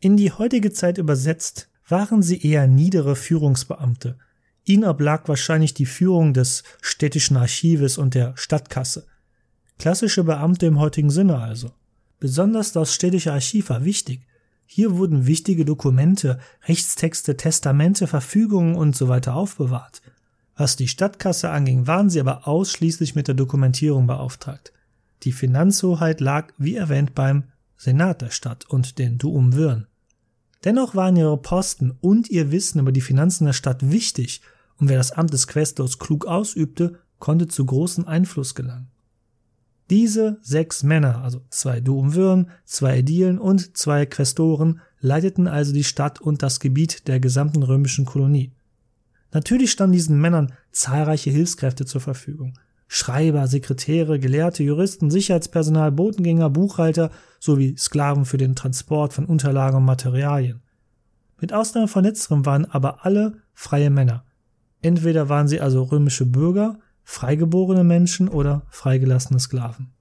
In 0.00 0.16
die 0.16 0.30
heutige 0.30 0.70
Zeit 0.70 0.96
übersetzt 0.96 1.68
waren 1.88 2.22
sie 2.22 2.40
eher 2.40 2.68
niedere 2.68 3.16
Führungsbeamte. 3.16 4.16
Ihnen 4.64 4.84
oblag 4.84 5.26
wahrscheinlich 5.26 5.74
die 5.74 5.86
Führung 5.86 6.34
des 6.34 6.62
städtischen 6.80 7.36
Archives 7.36 7.98
und 7.98 8.14
der 8.14 8.36
Stadtkasse. 8.36 9.06
Klassische 9.76 10.22
Beamte 10.22 10.66
im 10.66 10.78
heutigen 10.78 11.10
Sinne 11.10 11.38
also. 11.38 11.72
Besonders 12.20 12.70
das 12.72 12.94
städtische 12.94 13.32
Archiv 13.32 13.70
war 13.70 13.84
wichtig. 13.84 14.26
Hier 14.66 14.96
wurden 14.96 15.26
wichtige 15.26 15.64
Dokumente, 15.64 16.38
Rechtstexte, 16.68 17.36
Testamente, 17.36 18.06
Verfügungen 18.06 18.76
und 18.76 18.94
so 18.94 19.08
aufbewahrt. 19.08 20.02
Was 20.54 20.76
die 20.76 20.88
Stadtkasse 20.88 21.50
anging, 21.50 21.88
waren 21.88 22.10
sie 22.10 22.20
aber 22.20 22.46
ausschließlich 22.46 23.16
mit 23.16 23.26
der 23.26 23.34
Dokumentierung 23.34 24.06
beauftragt. 24.06 24.72
Die 25.24 25.32
Finanzhoheit 25.32 26.20
lag, 26.20 26.52
wie 26.58 26.76
erwähnt, 26.76 27.14
beim 27.14 27.44
Senat 27.78 28.20
der 28.20 28.30
Stadt 28.30 28.66
und 28.68 28.98
den 28.98 29.16
Duumvirn. 29.16 29.86
Dennoch 30.64 30.94
waren 30.94 31.16
ihre 31.16 31.38
Posten 31.38 31.96
und 32.00 32.28
ihr 32.28 32.50
Wissen 32.50 32.80
über 32.80 32.92
die 32.92 33.00
Finanzen 33.00 33.46
der 33.46 33.52
Stadt 33.52 33.90
wichtig, 33.90 34.42
und 34.76 34.88
wer 34.88 34.98
das 34.98 35.12
Amt 35.12 35.32
des 35.32 35.46
Quästors 35.46 35.98
klug 35.98 36.26
ausübte, 36.26 36.98
konnte 37.18 37.48
zu 37.48 37.64
großem 37.64 38.06
Einfluss 38.06 38.54
gelangen. 38.54 38.88
Diese 39.90 40.38
sechs 40.42 40.82
Männer, 40.82 41.22
also 41.22 41.40
zwei 41.48 41.80
Duumvirn, 41.80 42.50
zwei 42.64 42.98
Ädilen 42.98 43.38
und 43.38 43.76
zwei 43.76 44.04
Quästoren, 44.04 44.80
leiteten 45.00 45.48
also 45.48 45.72
die 45.72 45.84
Stadt 45.84 46.20
und 46.20 46.42
das 46.42 46.60
Gebiet 46.60 47.08
der 47.08 47.20
gesamten 47.20 47.62
römischen 47.62 48.04
Kolonie. 48.04 48.52
Natürlich 49.32 49.70
standen 49.70 49.92
diesen 49.92 50.20
Männern 50.20 50.52
zahlreiche 50.72 51.30
Hilfskräfte 51.30 51.86
zur 51.86 52.00
Verfügung. 52.00 52.58
Schreiber, 52.88 53.46
Sekretäre, 53.46 54.18
Gelehrte, 54.18 54.62
Juristen, 54.62 55.10
Sicherheitspersonal, 55.10 55.92
Botengänger, 55.92 56.48
Buchhalter 56.48 57.10
sowie 57.38 57.76
Sklaven 57.76 58.24
für 58.24 58.38
den 58.38 58.56
Transport 58.56 59.12
von 59.12 59.26
Unterlagen 59.26 59.76
und 59.76 59.84
Materialien. 59.84 60.62
Mit 61.40 61.52
Ausnahme 61.52 61.86
von 61.86 62.02
letzterem 62.02 62.46
waren 62.46 62.64
aber 62.64 63.04
alle 63.04 63.34
freie 63.52 63.90
Männer. 63.90 64.24
Entweder 64.80 65.28
waren 65.28 65.48
sie 65.48 65.60
also 65.60 65.82
römische 65.82 66.24
Bürger, 66.24 66.78
freigeborene 67.04 67.84
Menschen 67.84 68.28
oder 68.28 68.62
freigelassene 68.70 69.38
Sklaven. 69.38 69.92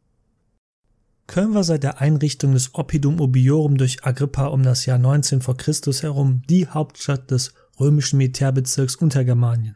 Köln 1.28 1.54
war 1.54 1.66
seit 1.66 1.84
der 1.84 2.00
Einrichtung 2.00 2.54
des 2.54 2.74
Oppidum 2.74 3.20
Obiorum 3.20 3.78
durch 3.78 4.06
Agrippa 4.06 4.48
um 4.48 4.64
das 4.64 4.86
Jahr 4.86 4.98
19 4.98 5.42
vor 5.42 5.58
Christus 5.58 6.04
herum 6.04 6.42
die 6.50 6.68
Hauptstadt 6.68 7.30
des 7.32 7.54
römischen 7.80 8.18
Militärbezirks 8.18 8.96
Untergermanien. 8.96 9.76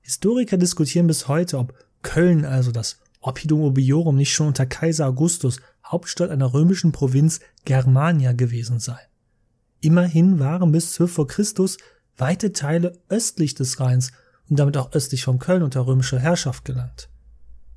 Historiker 0.00 0.56
diskutieren 0.56 1.06
bis 1.06 1.28
heute, 1.28 1.58
ob 1.58 1.74
Köln, 2.02 2.44
also 2.44 2.72
das 2.72 2.98
Oppidum 3.20 3.62
Obiorum, 3.62 4.16
nicht 4.16 4.32
schon 4.32 4.48
unter 4.48 4.66
Kaiser 4.66 5.06
Augustus 5.06 5.60
Hauptstadt 5.84 6.30
einer 6.30 6.52
römischen 6.54 6.92
Provinz 6.92 7.40
Germania 7.64 8.32
gewesen 8.32 8.80
sei. 8.80 8.98
Immerhin 9.80 10.38
waren 10.38 10.72
bis 10.72 10.92
12 10.92 11.12
vor 11.12 11.26
Christus 11.26 11.76
weite 12.16 12.52
Teile 12.52 12.98
östlich 13.08 13.54
des 13.54 13.80
Rheins 13.80 14.12
und 14.48 14.58
damit 14.58 14.76
auch 14.76 14.92
östlich 14.92 15.24
von 15.24 15.38
Köln 15.38 15.62
unter 15.62 15.86
römischer 15.86 16.18
Herrschaft 16.18 16.64
gelangt. 16.64 17.08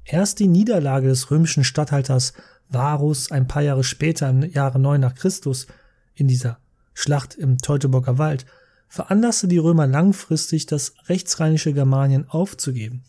Erst 0.03 0.39
die 0.39 0.48
Niederlage 0.48 1.08
des 1.08 1.32
römischen 1.32 1.63
Statthalters 1.63 2.34
Varus 2.70 3.32
ein 3.32 3.48
paar 3.48 3.62
Jahre 3.62 3.84
später 3.84 4.29
im 4.29 4.44
Jahre 4.44 4.79
9 4.79 5.01
nach 5.01 5.15
Christus 5.15 5.67
in 6.13 6.27
dieser 6.27 6.60
Schlacht 6.94 7.36
im 7.36 7.58
Teutoburger 7.58 8.17
Wald 8.17 8.46
veranlasste 8.88 9.48
die 9.48 9.58
Römer 9.58 9.88
langfristig 9.88 10.65
das 10.65 10.94
rechtsrheinische 11.10 11.74
Germanien 11.74 12.29
aufzugeben. 12.29 13.03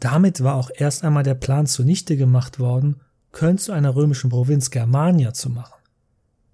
Damit 0.00 0.42
war 0.42 0.54
auch 0.54 0.70
erst 0.74 1.04
einmal 1.04 1.24
der 1.24 1.34
Plan 1.34 1.66
zunichte 1.66 2.16
gemacht 2.16 2.58
worden, 2.58 3.00
Köln 3.32 3.58
zu 3.58 3.72
einer 3.72 3.94
römischen 3.94 4.30
Provinz 4.30 4.70
Germania 4.70 5.32
zu 5.32 5.50
machen. 5.50 5.74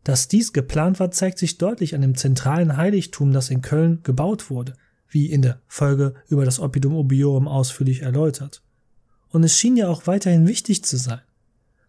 Dass 0.02 0.28
dies 0.28 0.52
geplant 0.52 1.00
war, 1.00 1.10
zeigt 1.10 1.38
sich 1.38 1.56
deutlich 1.58 1.94
an 1.94 2.02
dem 2.02 2.14
zentralen 2.14 2.76
Heiligtum, 2.76 3.32
das 3.32 3.50
in 3.50 3.62
Köln 3.62 4.02
gebaut 4.02 4.50
wurde, 4.50 4.74
wie 5.08 5.30
in 5.30 5.42
der 5.42 5.60
Folge 5.66 6.14
über 6.28 6.44
das 6.44 6.60
Oppidum 6.60 6.94
Obiorum 6.94 7.48
ausführlich 7.48 8.02
erläutert. 8.02 8.62
Und 9.30 9.44
es 9.44 9.56
schien 9.58 9.76
ja 9.76 9.88
auch 9.88 10.06
weiterhin 10.06 10.46
wichtig 10.46 10.84
zu 10.84 10.96
sein. 10.96 11.20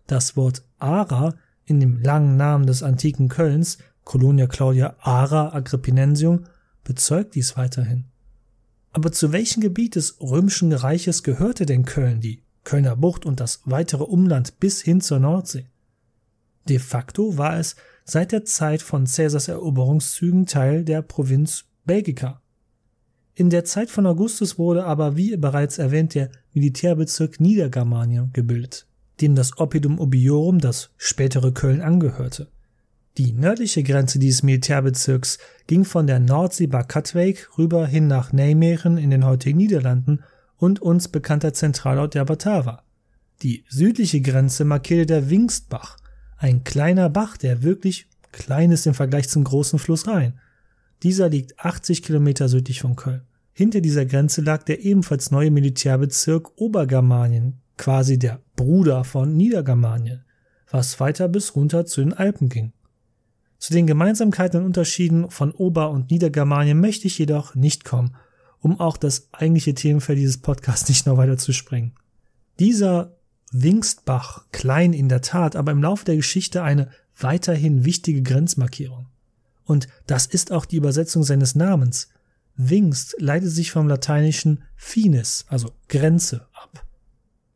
Das 0.07 0.37
Wort 0.37 0.63
Ara 0.79 1.35
in 1.65 1.79
dem 1.79 2.01
langen 2.01 2.37
Namen 2.37 2.67
des 2.67 2.83
antiken 2.83 3.27
Kölns, 3.27 3.79
Colonia 4.03 4.47
Claudia 4.47 4.95
Ara 4.99 5.53
Agrippinensium, 5.53 6.45
bezeugt 6.83 7.35
dies 7.35 7.57
weiterhin. 7.57 8.05
Aber 8.95 9.11
zu 9.11 9.33
welchem 9.33 9.59
Gebiet 9.59 9.95
des 9.95 10.21
römischen 10.21 10.71
Reiches 10.71 11.21
gehörte 11.21 11.65
denn 11.65 11.83
Köln, 11.83 12.21
die 12.21 12.43
Kölner 12.63 12.95
Bucht 12.95 13.25
und 13.25 13.41
das 13.41 13.59
weitere 13.65 14.05
Umland 14.05 14.61
bis 14.61 14.81
hin 14.81 15.01
zur 15.01 15.19
Nordsee? 15.19 15.65
De 16.69 16.79
facto 16.79 17.37
war 17.37 17.59
es 17.59 17.75
seit 18.05 18.31
der 18.31 18.45
Zeit 18.45 18.81
von 18.81 19.03
Caesars 19.03 19.49
Eroberungszügen 19.49 20.45
Teil 20.45 20.85
der 20.85 21.01
Provinz 21.01 21.65
Belgica. 21.83 22.41
In 23.33 23.49
der 23.49 23.65
Zeit 23.65 23.89
von 23.89 24.05
Augustus 24.05 24.57
wurde 24.57 24.85
aber, 24.85 25.17
wie 25.17 25.35
bereits 25.35 25.77
erwähnt, 25.77 26.15
der 26.15 26.31
Militärbezirk 26.53 27.41
Niedergermanien 27.41 28.31
gebildet, 28.31 28.87
dem 29.19 29.35
das 29.35 29.57
Oppidum 29.57 29.99
Obiorum, 29.99 30.59
das 30.59 30.91
spätere 30.95 31.51
Köln, 31.51 31.81
angehörte. 31.81 32.49
Die 33.17 33.31
nördliche 33.31 33.81
Grenze 33.81 34.19
dieses 34.19 34.43
Militärbezirks 34.43 35.37
ging 35.67 35.85
von 35.85 36.05
der 36.05 36.19
Nordsee 36.19 36.67
bei 36.67 36.83
Katwijk 36.83 37.57
rüber 37.57 37.87
hin 37.87 38.07
nach 38.07 38.33
Nijmegen 38.33 38.97
in 38.97 39.09
den 39.09 39.25
heutigen 39.25 39.57
Niederlanden 39.57 40.23
und 40.57 40.81
uns 40.81 41.07
bekannter 41.07 41.53
Zentralort 41.53 42.13
der 42.13 42.25
Batava. 42.25 42.83
Die 43.41 43.63
südliche 43.69 44.19
Grenze 44.19 44.65
markierte 44.65 45.05
der 45.05 45.29
Wingstbach, 45.29 45.97
ein 46.37 46.65
kleiner 46.65 47.09
Bach, 47.09 47.37
der 47.37 47.63
wirklich 47.63 48.07
klein 48.33 48.71
ist 48.71 48.85
im 48.85 48.93
Vergleich 48.93 49.29
zum 49.29 49.45
großen 49.45 49.79
Fluss 49.79 50.07
Rhein. 50.07 50.39
Dieser 51.01 51.29
liegt 51.29 51.57
80 51.59 52.03
Kilometer 52.03 52.49
südlich 52.49 52.81
von 52.81 52.97
Köln. 52.97 53.21
Hinter 53.53 53.79
dieser 53.79 54.05
Grenze 54.05 54.41
lag 54.41 54.63
der 54.63 54.83
ebenfalls 54.83 55.31
neue 55.31 55.51
Militärbezirk 55.51 56.51
Obergermanien, 56.57 57.61
quasi 57.77 58.19
der 58.19 58.41
Bruder 58.57 59.05
von 59.05 59.37
Niedergermanien, 59.37 60.25
was 60.69 60.99
weiter 60.99 61.29
bis 61.29 61.55
runter 61.55 61.85
zu 61.85 62.01
den 62.01 62.11
Alpen 62.11 62.49
ging. 62.49 62.73
Zu 63.57 63.73
den 63.73 63.87
Gemeinsamkeiten 63.87 64.59
und 64.59 64.65
Unterschieden 64.65 65.29
von 65.29 65.51
Ober- 65.51 65.89
und 65.91 66.11
Niedergermanien 66.11 66.79
möchte 66.79 67.07
ich 67.07 67.17
jedoch 67.17 67.55
nicht 67.55 67.85
kommen, 67.85 68.15
um 68.59 68.79
auch 68.79 68.97
das 68.97 69.29
eigentliche 69.31 69.73
Themenfeld 69.73 70.19
dieses 70.19 70.39
Podcasts 70.39 70.89
nicht 70.89 71.05
noch 71.05 71.17
weiter 71.17 71.37
zu 71.37 71.53
sprengen. 71.53 71.93
Dieser 72.59 73.15
Wingstbach, 73.51 74.45
klein 74.51 74.93
in 74.93 75.09
der 75.09 75.21
Tat, 75.21 75.55
aber 75.55 75.71
im 75.71 75.81
Laufe 75.81 76.05
der 76.05 76.17
Geschichte 76.17 76.63
eine 76.63 76.89
weiterhin 77.17 77.85
wichtige 77.85 78.21
Grenzmarkierung. 78.21 79.07
Und 79.63 79.87
das 80.07 80.25
ist 80.25 80.51
auch 80.51 80.65
die 80.65 80.77
Übersetzung 80.77 81.23
seines 81.23 81.55
Namens. 81.55 82.09
Wingst 82.57 83.15
leitet 83.19 83.51
sich 83.51 83.71
vom 83.71 83.87
lateinischen 83.87 84.63
finis, 84.75 85.45
also 85.47 85.71
Grenze, 85.89 86.47
ab. 86.53 86.85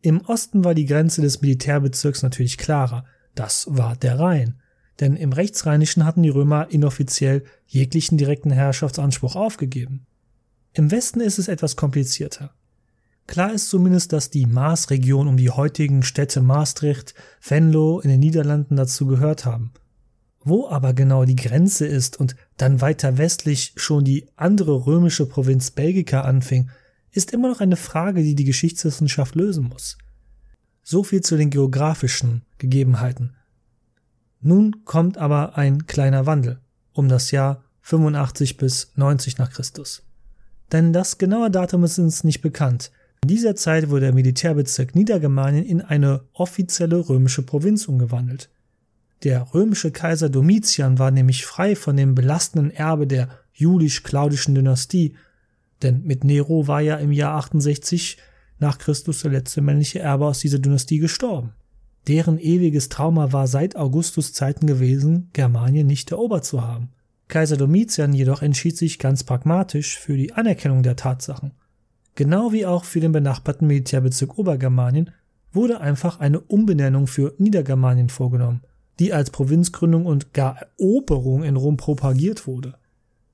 Im 0.02 0.22
Osten 0.22 0.64
war 0.64 0.74
die 0.74 0.86
Grenze 0.86 1.22
des 1.22 1.42
Militärbezirks 1.42 2.24
natürlich 2.24 2.58
klarer. 2.58 3.06
Das 3.36 3.68
war 3.70 3.96
der 3.96 4.20
Rhein 4.20 4.60
denn 5.00 5.16
im 5.16 5.32
Rechtsrheinischen 5.32 6.06
hatten 6.06 6.24
die 6.24 6.30
Römer 6.30 6.70
inoffiziell 6.70 7.44
jeglichen 7.66 8.18
direkten 8.18 8.52
Herrschaftsanspruch 8.52 9.36
aufgegeben. 9.36 10.06
Im 10.74 10.92
Westen 10.92 11.22
ist 11.22 11.40
es 11.40 11.48
etwas 11.48 11.76
komplizierter. 11.76 12.54
Klar 13.28 13.54
ist 13.54 13.70
zumindest, 13.70 14.12
dass 14.12 14.32
die 14.32 14.46
Maasregion 14.46 15.28
um 15.28 15.38
die 15.38 15.52
heutigen 15.52 16.02
Städte 16.02 16.42
Maastricht, 16.42 17.14
Venlo 17.42 18.00
in 18.00 18.10
den 18.10 18.20
Niederlanden 18.20 18.76
dazu 18.76 19.06
gehört 19.06 19.46
haben. 19.46 19.72
Wo 20.42 20.68
aber 20.68 20.94
genau 20.94 21.26
die 21.26 21.36
Grenze 21.36 21.86
ist 21.86 22.20
und 22.20 22.36
dann 22.58 22.82
weiter 22.82 23.18
westlich 23.18 23.74
schon 23.76 24.04
die 24.04 24.28
andere 24.36 24.88
römische 24.88 25.28
Provinz 25.28 25.72
Belgica 25.72 26.22
anfing, 26.22 26.70
ist 27.12 27.32
immer 27.32 27.50
noch 27.50 27.60
eine 27.60 27.76
Frage, 27.76 28.24
die 28.24 28.36
die 28.36 28.46
Geschichtswissenschaft 28.46 29.36
lösen 29.36 29.66
muss. 29.66 29.98
So 30.82 31.04
viel 31.04 31.22
zu 31.22 31.38
den 31.38 31.50
geografischen 31.50 32.44
Gegebenheiten. 32.58 33.36
Nun 34.42 34.86
kommt 34.86 35.18
aber 35.18 35.58
ein 35.58 35.86
kleiner 35.86 36.26
Wandel 36.26 36.60
um 36.94 37.08
das 37.08 37.32
Jahr 37.32 37.64
85 37.82 38.58
bis 38.58 38.92
90 38.96 39.38
nach 39.38 39.52
Christus. 39.52 40.04
Denn 40.72 40.94
das 40.94 41.18
genaue 41.18 41.50
Datum 41.50 41.84
ist 41.84 41.98
uns 41.98 42.24
nicht 42.24 42.42
bekannt. 42.42 42.92
In 43.24 43.30
dieser 43.30 43.56
Zeit 43.56 43.90
wurde 43.90 44.06
der 44.06 44.14
Militärbezirk 44.14 44.96
Niedergermanien 44.96 45.66
in 45.66 45.82
eine 45.82 46.22
offizielle 46.34 47.10
römische 47.10 47.42
Provinz 47.42 47.88
umgewandelt. 47.88 48.50
Der 49.24 49.54
römische 49.54 49.92
Kaiser 49.92 50.30
Domitian 50.30 51.00
war 51.00 51.12
nämlich 51.12 51.46
frei 51.46 51.76
von 51.76 51.98
dem 51.98 52.16
belastenden 52.16 52.72
Erbe 52.72 53.08
der 53.08 53.30
julisch-claudischen 53.54 54.56
Dynastie, 54.56 55.16
denn 55.82 56.04
mit 56.04 56.24
Nero 56.24 56.68
war 56.68 56.82
ja 56.82 56.96
im 56.96 57.12
Jahr 57.12 57.36
68 57.36 58.18
nach 58.60 58.78
Christus 58.78 59.22
der 59.22 59.32
letzte 59.32 59.62
männliche 59.62 60.00
Erbe 60.00 60.26
aus 60.26 60.40
dieser 60.40 60.60
Dynastie 60.60 61.00
gestorben. 61.00 61.54
Deren 62.10 62.40
ewiges 62.40 62.90
Trauma 62.90 63.34
war 63.34 63.46
seit 63.46 63.76
Augustus 63.76 64.34
Zeiten 64.34 64.66
gewesen, 64.66 65.30
Germanien 65.32 65.86
nicht 65.86 66.10
erobert 66.10 66.44
zu 66.44 66.64
haben. 66.64 66.90
Kaiser 67.28 67.56
Domitian 67.56 68.14
jedoch 68.14 68.42
entschied 68.42 68.76
sich 68.76 68.98
ganz 68.98 69.24
pragmatisch 69.24 70.00
für 70.00 70.18
die 70.18 70.34
Anerkennung 70.34 70.82
der 70.82 70.96
Tatsachen. 70.96 71.52
Genau 72.16 72.52
wie 72.52 72.66
auch 72.66 72.84
für 72.84 73.00
den 73.00 73.12
benachbarten 73.12 73.68
Militärbezirk 73.68 74.40
Obergermanien 74.40 75.12
wurde 75.54 75.82
einfach 75.82 76.20
eine 76.20 76.40
Umbenennung 76.40 77.06
für 77.06 77.36
Niedergermanien 77.38 78.10
vorgenommen, 78.10 78.62
die 78.98 79.14
als 79.14 79.30
Provinzgründung 79.30 80.08
und 80.08 80.34
gar 80.34 80.58
Eroberung 80.80 81.44
in 81.44 81.58
Rom 81.58 81.78
propagiert 81.78 82.48
wurde. 82.48 82.74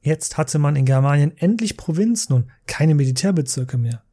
Jetzt 0.01 0.37
hatte 0.37 0.59
man 0.59 0.75
in 0.75 0.83
Germanien 0.83 1.31
endlich 1.37 1.77
Provinzen 1.77 2.35
und 2.35 2.47
keine 2.67 2.93
Militärbezirke 2.93 3.77
mehr. 3.77 4.03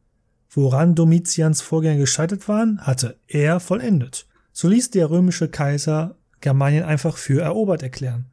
Woran 0.51 0.95
Domitians 0.95 1.61
Vorgänger 1.63 1.99
gescheitert 1.99 2.47
waren, 2.47 2.81
hatte 2.87 3.19
er 3.27 3.59
vollendet. 3.59 4.27
So 4.53 4.69
ließ 4.69 4.91
der 4.91 5.11
römische 5.11 5.49
Kaiser 5.49 6.17
Germanien 6.41 6.85
einfach 6.85 7.17
für 7.17 7.43
erobert 7.43 7.83
erklären. 7.83 8.27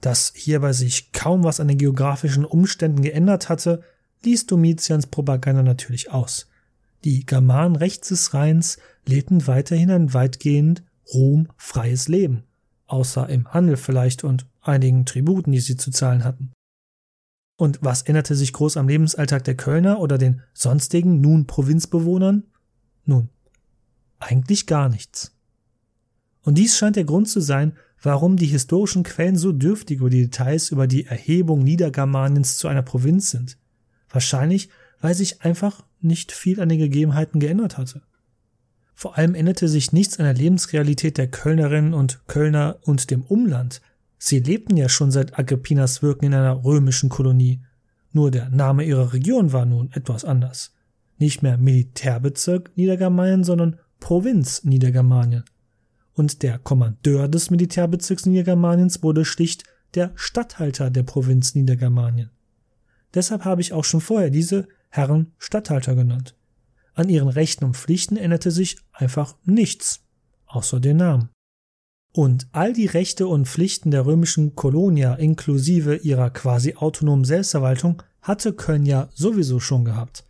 Dass 0.00 0.32
hierbei 0.34 0.72
sich 0.72 1.12
kaum 1.12 1.44
was 1.44 1.60
an 1.60 1.68
den 1.68 1.78
geografischen 1.78 2.44
Umständen 2.44 3.02
geändert 3.02 3.48
hatte, 3.48 3.82
ließ 4.24 4.46
Domitians 4.46 5.06
Propaganda 5.06 5.62
natürlich 5.62 6.10
aus. 6.10 6.48
Die 7.04 7.24
Germanen 7.24 7.76
rechts 7.76 8.08
des 8.08 8.34
Rheins 8.34 8.78
lebten 9.06 9.46
weiterhin 9.46 9.90
ein 9.90 10.12
weitgehend 10.12 10.82
Rom-freies 11.14 12.08
Leben, 12.08 12.44
außer 12.86 13.28
im 13.28 13.52
Handel 13.52 13.76
vielleicht 13.76 14.24
und 14.24 14.46
einigen 14.60 15.06
Tributen, 15.06 15.52
die 15.52 15.60
sie 15.60 15.76
zu 15.76 15.90
zahlen 15.90 16.24
hatten. 16.24 16.52
Und 17.56 17.78
was 17.82 18.02
änderte 18.02 18.34
sich 18.34 18.52
groß 18.52 18.76
am 18.76 18.88
Lebensalltag 18.88 19.44
der 19.44 19.56
Kölner 19.56 20.00
oder 20.00 20.18
den 20.18 20.42
sonstigen, 20.54 21.20
nun 21.20 21.46
Provinzbewohnern? 21.46 22.44
Nun, 23.04 23.28
eigentlich 24.18 24.66
gar 24.66 24.88
nichts. 24.88 25.36
Und 26.42 26.56
dies 26.56 26.76
scheint 26.76 26.96
der 26.96 27.04
Grund 27.04 27.28
zu 27.28 27.40
sein, 27.40 27.72
warum 28.02 28.36
die 28.36 28.46
historischen 28.46 29.02
Quellen 29.02 29.36
so 29.36 29.52
dürftig 29.52 29.98
über 29.98 30.10
die 30.10 30.22
Details 30.22 30.70
über 30.70 30.86
die 30.86 31.06
Erhebung 31.06 31.62
Niedergermaniens 31.62 32.56
zu 32.56 32.68
einer 32.68 32.82
Provinz 32.82 33.30
sind. 33.30 33.58
Wahrscheinlich, 34.08 34.70
weil 35.00 35.14
sich 35.14 35.42
einfach 35.42 35.84
nicht 36.00 36.32
viel 36.32 36.60
an 36.60 36.68
den 36.68 36.78
Gegebenheiten 36.78 37.40
geändert 37.40 37.78
hatte. 37.78 38.02
Vor 38.94 39.16
allem 39.16 39.34
änderte 39.34 39.68
sich 39.68 39.92
nichts 39.92 40.18
an 40.18 40.24
der 40.24 40.34
Lebensrealität 40.34 41.18
der 41.18 41.28
Kölnerinnen 41.28 41.94
und 41.94 42.26
Kölner 42.26 42.78
und 42.82 43.10
dem 43.10 43.22
Umland. 43.22 43.80
Sie 44.18 44.40
lebten 44.40 44.76
ja 44.76 44.88
schon 44.88 45.10
seit 45.10 45.38
Agrippinas 45.38 46.02
Wirken 46.02 46.26
in 46.26 46.34
einer 46.34 46.64
römischen 46.64 47.08
Kolonie. 47.08 47.62
Nur 48.12 48.30
der 48.30 48.50
Name 48.50 48.84
ihrer 48.84 49.12
Region 49.12 49.52
war 49.52 49.64
nun 49.64 49.90
etwas 49.92 50.24
anders. 50.24 50.74
Nicht 51.18 51.42
mehr 51.42 51.56
Militärbezirk 51.58 52.76
Niedergermanien, 52.76 53.44
sondern 53.44 53.78
Provinz 54.00 54.64
Niedergermanien 54.64 55.44
und 56.20 56.42
der 56.42 56.58
Kommandeur 56.58 57.28
des 57.28 57.48
Militärbezirks 57.48 58.26
Niedergermaniens 58.26 59.02
wurde 59.02 59.24
schlicht 59.24 59.64
der 59.94 60.12
Statthalter 60.16 60.90
der 60.90 61.02
Provinz 61.02 61.54
Niedergermanien. 61.54 62.28
Deshalb 63.14 63.46
habe 63.46 63.62
ich 63.62 63.72
auch 63.72 63.84
schon 63.84 64.02
vorher 64.02 64.28
diese 64.28 64.68
Herren 64.90 65.32
Statthalter 65.38 65.94
genannt. 65.94 66.36
An 66.92 67.08
ihren 67.08 67.28
Rechten 67.28 67.64
und 67.64 67.74
Pflichten 67.74 68.18
änderte 68.18 68.50
sich 68.50 68.76
einfach 68.92 69.34
nichts, 69.46 70.02
außer 70.44 70.78
den 70.78 70.98
Namen. 70.98 71.30
Und 72.12 72.48
all 72.52 72.74
die 72.74 72.86
Rechte 72.86 73.26
und 73.26 73.48
Pflichten 73.48 73.90
der 73.90 74.04
römischen 74.04 74.54
Kolonia 74.54 75.14
inklusive 75.14 75.96
ihrer 75.96 76.28
quasi 76.28 76.74
autonomen 76.74 77.24
Selbstverwaltung 77.24 78.02
hatte 78.20 78.52
Köln 78.52 78.84
ja 78.84 79.08
sowieso 79.14 79.58
schon 79.58 79.86
gehabt. 79.86 80.26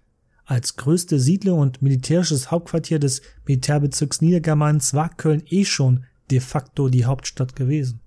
Als 0.51 0.75
größte 0.75 1.21
Siedlung 1.21 1.61
und 1.61 1.81
militärisches 1.81 2.51
Hauptquartier 2.51 2.99
des 2.99 3.23
Militärbezirks 3.47 4.21
Niedergermans 4.21 4.95
war 4.95 5.09
Köln 5.09 5.45
eh 5.47 5.65
schon 5.65 6.03
de 6.29 6.41
facto 6.41 6.89
die 6.89 7.05
Hauptstadt 7.05 7.55
gewesen. 7.55 8.01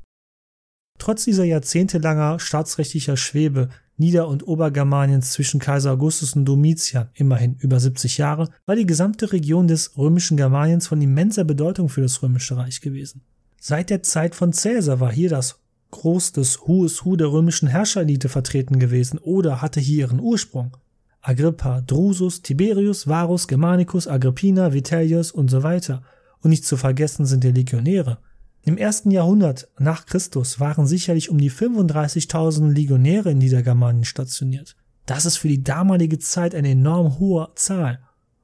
Trotz 1.00 1.23
dieser 1.23 1.45
jahrzehntelanger 1.45 2.39
staatsrechtlicher 2.39 3.15
Schwebe 3.15 3.69
Nieder- 3.95 4.27
und 4.27 4.45
Obergermaniens 4.45 5.31
zwischen 5.31 5.62
Kaiser 5.62 5.93
Augustus 5.93 6.35
und 6.35 6.43
Domitian, 6.43 7.07
immerhin 7.13 7.55
über 7.59 7.79
70 7.79 8.17
Jahre, 8.17 8.50
war 8.65 8.75
die 8.75 8.85
gesamte 8.85 9.31
Region 9.31 9.69
des 9.69 9.97
römischen 9.97 10.35
Germaniens 10.35 10.88
von 10.88 11.01
immenser 11.01 11.45
Bedeutung 11.45 11.88
für 11.88 12.01
das 12.01 12.21
römische 12.21 12.57
Reich 12.57 12.81
gewesen. 12.81 13.21
Seit 13.62 13.89
der 13.89 14.03
Zeit 14.03 14.35
von 14.35 14.51
Caesar 14.51 15.00
war 15.00 15.13
hier 15.13 15.29
das 15.29 15.62
Groß 15.91 16.33
des 16.33 16.57
is 16.57 17.05
Who 17.05 17.15
der 17.15 17.31
römischen 17.31 17.69
Herrscherelite 17.69 18.27
vertreten 18.27 18.79
gewesen 18.79 19.18
oder 19.18 19.61
hatte 19.61 19.79
hier 19.79 20.00
ihren 20.00 20.20
Ursprung. 20.20 20.75
Agrippa, 21.24 21.81
Drusus, 21.81 22.42
Tiberius, 22.42 23.07
Varus, 23.07 23.48
Germanicus, 23.48 24.07
Agrippina, 24.07 24.74
Vitellius 24.74 25.31
und 25.31 25.50
so 25.50 25.64
weiter. 25.64 26.03
Und 26.42 26.50
nicht 26.50 26.66
zu 26.66 26.75
vergessen 26.75 27.25
sind 27.25 27.46
die 27.46 27.51
Legionäre. 27.51 28.20
Im 28.62 28.77
ersten 28.77 29.09
Jahrhundert 29.09 29.70
nach 29.79 30.05
Christus 30.05 30.59
waren 30.59 30.86
sicherlich 30.86 31.29
um 31.29 31.38
die 31.38 31.51
35.000 31.51 32.74
Legionäre 32.74 33.31
in 33.31 33.38
Niedergermanien 33.38 34.03
stationiert. 34.03 34.75
Das 35.05 35.25
ist 35.25 35.38
für 35.38 35.48
die 35.48 35.64
damalige 35.64 36.20
Zeit 36.20 36.53
eine 36.53 36.72
enorm 36.72 37.20
hohe 37.20 37.50
Zahl. 37.55 38.00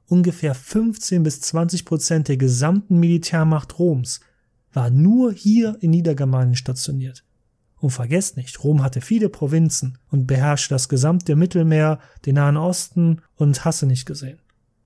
Ungefähr 0.06 0.54
15 0.54 1.22
bis 1.22 1.40
20 1.42 1.84
Prozent 1.84 2.28
der 2.28 2.38
gesamten 2.38 2.98
Militärmacht 2.98 3.78
Roms 3.78 4.20
war 4.72 4.90
nur 4.90 5.32
hier 5.32 5.76
in 5.80 5.90
Niedergermanien 5.90 6.56
stationiert. 6.56 7.24
Und 7.80 7.90
vergesst 7.90 8.36
nicht, 8.36 8.62
Rom 8.62 8.82
hatte 8.82 9.00
viele 9.00 9.30
Provinzen 9.30 9.98
und 10.10 10.26
beherrschte 10.26 10.74
das 10.74 10.88
gesamte 10.88 11.34
Mittelmeer, 11.34 11.98
den 12.26 12.34
Nahen 12.34 12.58
Osten 12.58 13.22
und 13.36 13.64
hasse 13.64 13.86
nicht 13.86 14.04
gesehen. 14.04 14.38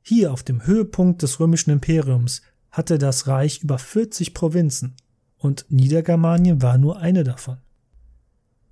Hier 0.02 0.32
auf 0.32 0.42
dem 0.42 0.64
Höhepunkt 0.64 1.22
des 1.22 1.40
römischen 1.40 1.70
Imperiums 1.70 2.42
hatte 2.70 2.98
das 2.98 3.26
Reich 3.26 3.62
über 3.62 3.78
40 3.78 4.32
Provinzen 4.32 4.94
und 5.38 5.66
Niedergermanien 5.68 6.62
war 6.62 6.78
nur 6.78 6.98
eine 6.98 7.24
davon. 7.24 7.58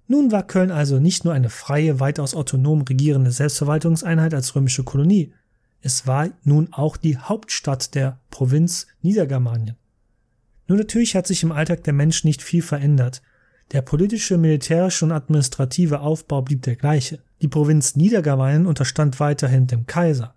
Nun 0.07 0.31
war 0.31 0.47
Köln 0.47 0.71
also 0.71 1.01
nicht 1.01 1.25
nur 1.25 1.35
eine 1.35 1.51
freie, 1.51 1.99
weitaus 1.99 2.35
autonom 2.35 2.83
regierende 2.83 3.33
Selbstverwaltungseinheit 3.33 4.35
als 4.35 4.55
römische 4.55 4.85
Kolonie, 4.85 5.33
es 5.81 6.07
war 6.07 6.31
nun 6.45 6.73
auch 6.73 6.97
die 6.97 7.19
Hauptstadt 7.19 7.95
der 7.97 8.21
Provinz 8.31 8.87
Niedergermanien. 9.01 9.77
Nur 10.69 10.79
natürlich 10.79 11.17
hat 11.17 11.27
sich 11.27 11.43
im 11.43 11.51
Alltag 11.51 11.83
der 11.85 11.93
Menschen 11.93 12.29
nicht 12.29 12.43
viel 12.43 12.63
verändert, 12.63 13.21
der 13.73 13.83
politische, 13.83 14.37
militärische 14.37 15.05
und 15.05 15.13
administrative 15.13 16.01
Aufbau 16.01 16.43
blieb 16.43 16.63
der 16.63 16.77
gleiche. 16.77 17.21
Die 17.41 17.49
Provinz 17.49 17.97
Niedergermanien 17.97 18.67
unterstand 18.67 19.19
weiterhin 19.19 19.67
dem 19.67 19.87
Kaiser. 19.87 20.35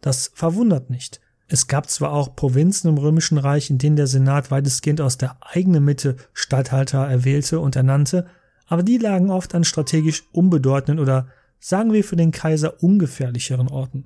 Das 0.00 0.30
verwundert 0.34 0.90
nicht. 0.90 1.20
Es 1.48 1.66
gab 1.66 1.88
zwar 1.88 2.12
auch 2.12 2.36
Provinzen 2.36 2.88
im 2.88 2.98
Römischen 2.98 3.38
Reich, 3.38 3.70
in 3.70 3.78
denen 3.78 3.96
der 3.96 4.06
Senat 4.06 4.50
weitestgehend 4.50 5.00
aus 5.00 5.18
der 5.18 5.36
eigenen 5.40 5.84
Mitte 5.84 6.16
Statthalter 6.32 7.06
erwählte 7.06 7.60
und 7.60 7.76
ernannte, 7.76 8.26
aber 8.66 8.82
die 8.82 8.98
lagen 8.98 9.30
oft 9.30 9.54
an 9.54 9.64
strategisch 9.64 10.24
unbedeutenden 10.32 11.00
oder 11.00 11.28
sagen 11.58 11.92
wir 11.92 12.04
für 12.04 12.16
den 12.16 12.32
Kaiser 12.32 12.82
ungefährlicheren 12.82 13.68
Orten. 13.68 14.04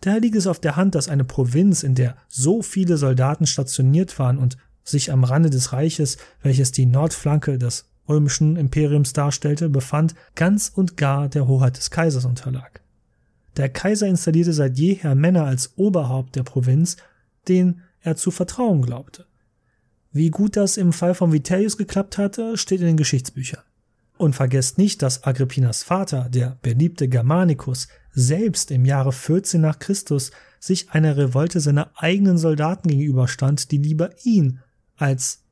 Daher 0.00 0.20
liegt 0.20 0.36
es 0.36 0.46
auf 0.46 0.58
der 0.58 0.76
Hand, 0.76 0.94
dass 0.94 1.08
eine 1.08 1.24
Provinz, 1.24 1.82
in 1.82 1.94
der 1.94 2.16
so 2.28 2.62
viele 2.62 2.96
Soldaten 2.96 3.46
stationiert 3.46 4.18
waren 4.18 4.38
und 4.38 4.56
sich 4.82 5.12
am 5.12 5.24
Rande 5.24 5.50
des 5.50 5.72
Reiches, 5.72 6.18
welches 6.42 6.72
die 6.72 6.86
Nordflanke 6.86 7.58
des 7.58 7.90
römischen 8.08 8.56
Imperiums 8.56 9.12
darstellte, 9.12 9.68
befand, 9.68 10.14
ganz 10.34 10.70
und 10.74 10.96
gar 10.96 11.28
der 11.28 11.46
Hoheit 11.46 11.76
des 11.76 11.90
Kaisers 11.90 12.24
unterlag. 12.24 12.80
Der 13.56 13.68
Kaiser 13.68 14.06
installierte 14.06 14.52
seit 14.52 14.78
jeher 14.78 15.14
Männer 15.14 15.44
als 15.44 15.72
Oberhaupt 15.76 16.36
der 16.36 16.42
Provinz, 16.42 16.96
denen 17.48 17.82
er 18.00 18.16
zu 18.16 18.30
vertrauen 18.30 18.82
glaubte. 18.82 19.26
Wie 20.12 20.30
gut 20.30 20.56
das 20.56 20.76
im 20.76 20.92
Fall 20.92 21.14
von 21.14 21.32
Vitellius 21.32 21.76
geklappt 21.76 22.18
hatte, 22.18 22.56
steht 22.56 22.80
in 22.80 22.86
den 22.86 22.96
Geschichtsbüchern. 22.96 23.62
Und 24.16 24.34
vergesst 24.34 24.78
nicht, 24.78 25.02
dass 25.02 25.24
Agrippinas 25.24 25.82
Vater, 25.82 26.28
der 26.28 26.56
beliebte 26.62 27.08
Germanicus, 27.08 27.88
selbst 28.12 28.70
im 28.70 28.84
Jahre 28.84 29.12
14 29.12 29.60
nach 29.60 29.80
Christus 29.80 30.30
sich 30.60 30.90
einer 30.90 31.16
Revolte 31.16 31.60
seiner 31.60 31.90
eigenen 31.96 32.38
Soldaten 32.38 32.88
gegenüberstand, 32.88 33.72
die 33.72 33.78
lieber 33.78 34.10
ihn 34.22 34.60
als 34.96 35.43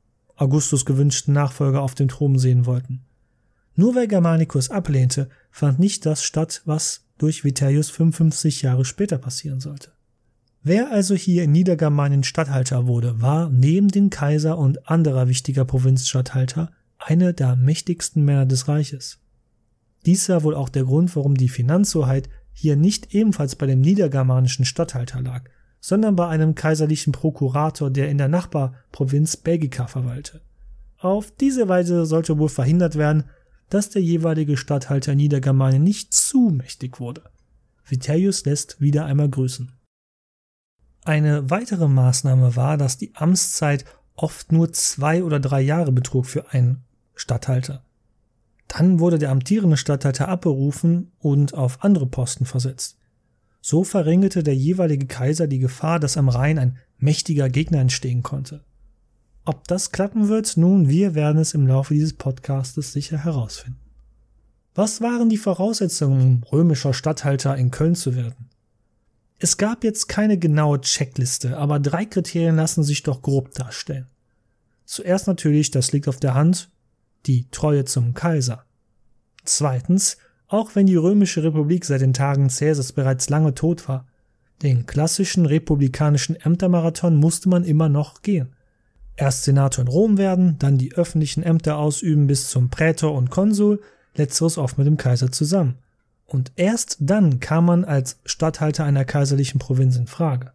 Augustus 0.43 0.85
gewünschten 0.85 1.33
Nachfolger 1.33 1.81
auf 1.81 1.95
dem 1.95 2.07
Thron 2.07 2.37
sehen 2.37 2.65
wollten. 2.65 3.01
Nur 3.75 3.95
weil 3.95 4.07
Germanicus 4.07 4.69
ablehnte, 4.69 5.29
fand 5.49 5.79
nicht 5.79 6.05
das 6.05 6.23
statt, 6.23 6.61
was 6.65 7.05
durch 7.17 7.43
Vitellius 7.43 7.89
55 7.89 8.61
Jahre 8.61 8.85
später 8.85 9.17
passieren 9.17 9.59
sollte. 9.59 9.91
Wer 10.61 10.91
also 10.91 11.15
hier 11.15 11.43
in 11.43 11.51
Niedergermanien 11.51 12.23
Statthalter 12.23 12.87
wurde, 12.87 13.21
war 13.21 13.49
neben 13.49 13.89
dem 13.89 14.09
Kaiser 14.09 14.57
und 14.57 14.89
anderer 14.89 15.27
wichtiger 15.27 15.65
Provinzstatthalter 15.65 16.71
einer 16.99 17.33
der 17.33 17.55
mächtigsten 17.55 18.23
Männer 18.23 18.45
des 18.45 18.67
Reiches. 18.67 19.19
Dies 20.05 20.29
war 20.29 20.43
wohl 20.43 20.55
auch 20.55 20.69
der 20.69 20.85
Grund, 20.85 21.15
warum 21.15 21.35
die 21.35 21.49
Finanzhoheit 21.49 22.29
hier 22.53 22.75
nicht 22.75 23.13
ebenfalls 23.13 23.55
bei 23.55 23.65
dem 23.65 23.81
niedergermanischen 23.81 24.65
Statthalter 24.65 25.21
lag, 25.21 25.49
sondern 25.83 26.15
bei 26.15 26.29
einem 26.29 26.55
kaiserlichen 26.55 27.11
Prokurator, 27.11 27.91
der 27.91 28.09
in 28.09 28.17
der 28.17 28.29
Nachbarprovinz 28.29 29.35
Belgica 29.35 29.85
verweilte. 29.85 30.39
Auf 30.97 31.29
diese 31.31 31.67
Weise 31.67 32.05
sollte 32.05 32.39
wohl 32.39 32.47
verhindert 32.47 32.95
werden, 32.95 33.25
dass 33.69 33.89
der 33.89 34.01
jeweilige 34.01 34.55
Statthalter 34.55 35.13
Niedergermanien 35.13 35.83
nicht 35.83 36.13
zu 36.13 36.51
mächtig 36.51 37.01
wurde. 37.01 37.23
Vitellius 37.85 38.45
lässt 38.45 38.79
wieder 38.79 39.05
einmal 39.05 39.27
grüßen. 39.27 39.73
Eine 41.03 41.49
weitere 41.49 41.89
Maßnahme 41.89 42.55
war, 42.55 42.77
dass 42.77 42.97
die 42.97 43.13
Amtszeit 43.15 43.83
oft 44.15 44.53
nur 44.53 44.71
zwei 44.71 45.21
oder 45.21 45.41
drei 45.41 45.59
Jahre 45.59 45.91
betrug 45.91 46.27
für 46.27 46.53
einen 46.53 46.85
Statthalter. 47.13 47.83
Dann 48.69 49.01
wurde 49.01 49.19
der 49.19 49.31
amtierende 49.31 49.75
Statthalter 49.75 50.29
abberufen 50.29 51.11
und 51.19 51.53
auf 51.53 51.83
andere 51.83 52.05
Posten 52.05 52.45
versetzt. 52.45 52.97
So 53.65 53.85
verringerte 53.85 54.43
der 54.43 54.57
jeweilige 54.57 55.07
Kaiser 55.07 55.47
die 55.47 55.59
Gefahr, 55.59 55.97
dass 55.97 56.17
am 56.17 56.27
Rhein 56.27 56.59
ein 56.59 56.77
mächtiger 56.97 57.47
Gegner 57.47 57.79
entstehen 57.79 58.21
konnte. 58.21 58.65
Ob 59.45 59.69
das 59.69 59.93
klappen 59.93 60.27
wird, 60.27 60.57
nun, 60.57 60.89
wir 60.89 61.15
werden 61.15 61.37
es 61.37 61.53
im 61.53 61.65
Laufe 61.65 61.93
dieses 61.93 62.11
Podcastes 62.11 62.91
sicher 62.91 63.23
herausfinden. 63.23 63.79
Was 64.75 64.99
waren 64.99 65.29
die 65.29 65.37
Voraussetzungen, 65.37 66.21
um 66.21 66.43
römischer 66.51 66.93
Statthalter 66.93 67.55
in 67.55 67.71
Köln 67.71 67.95
zu 67.95 68.17
werden? 68.17 68.49
Es 69.39 69.55
gab 69.55 69.85
jetzt 69.85 70.09
keine 70.09 70.37
genaue 70.37 70.81
Checkliste, 70.81 71.55
aber 71.55 71.79
drei 71.79 72.03
Kriterien 72.03 72.57
lassen 72.57 72.83
sich 72.83 73.01
doch 73.03 73.21
grob 73.21 73.53
darstellen. 73.53 74.07
Zuerst 74.83 75.25
natürlich, 75.25 75.71
das 75.71 75.93
liegt 75.93 76.09
auf 76.09 76.19
der 76.19 76.33
Hand, 76.33 76.69
die 77.27 77.49
Treue 77.49 77.85
zum 77.85 78.13
Kaiser. 78.13 78.65
Zweitens, 79.45 80.17
auch 80.53 80.75
wenn 80.75 80.85
die 80.85 80.95
römische 80.95 81.41
Republik 81.41 81.83
seit 81.83 82.01
den 82.01 82.13
Tagen 82.13 82.47
Caesars 82.47 82.91
bereits 82.91 83.27
lange 83.27 83.55
tot 83.55 83.87
war, 83.87 84.05
den 84.61 84.85
klassischen 84.85 85.47
republikanischen 85.47 86.35
Ämtermarathon 86.35 87.15
musste 87.15 87.49
man 87.49 87.63
immer 87.63 87.89
noch 87.89 88.21
gehen. 88.21 88.55
Erst 89.15 89.45
Senator 89.45 89.81
in 89.81 89.87
Rom 89.87 90.19
werden, 90.19 90.59
dann 90.59 90.77
die 90.77 90.93
öffentlichen 90.93 91.41
Ämter 91.41 91.77
ausüben 91.77 92.27
bis 92.27 92.49
zum 92.49 92.69
Prätor 92.69 93.15
und 93.15 93.31
Konsul, 93.31 93.81
letzteres 94.13 94.59
oft 94.59 94.77
mit 94.77 94.85
dem 94.85 94.97
Kaiser 94.97 95.31
zusammen. 95.31 95.79
Und 96.27 96.51
erst 96.55 96.97
dann 96.99 97.39
kam 97.39 97.65
man 97.65 97.83
als 97.83 98.19
Statthalter 98.23 98.83
einer 98.83 99.05
kaiserlichen 99.05 99.57
Provinz 99.57 99.97
in 99.97 100.05
Frage. 100.05 100.51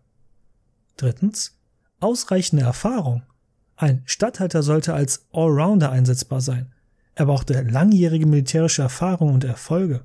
Drittens, 0.97 1.59
ausreichende 1.99 2.63
Erfahrung. 2.63 3.25
Ein 3.75 4.03
Statthalter 4.07 4.63
sollte 4.63 4.95
als 4.95 5.27
Allrounder 5.33 5.91
einsetzbar 5.91 6.41
sein. 6.41 6.73
Er 7.19 7.27
brauchte 7.27 7.63
langjährige 7.63 8.27
militärische 8.27 8.83
Erfahrung 8.83 9.35
und 9.35 9.43
Erfolge. 9.43 10.03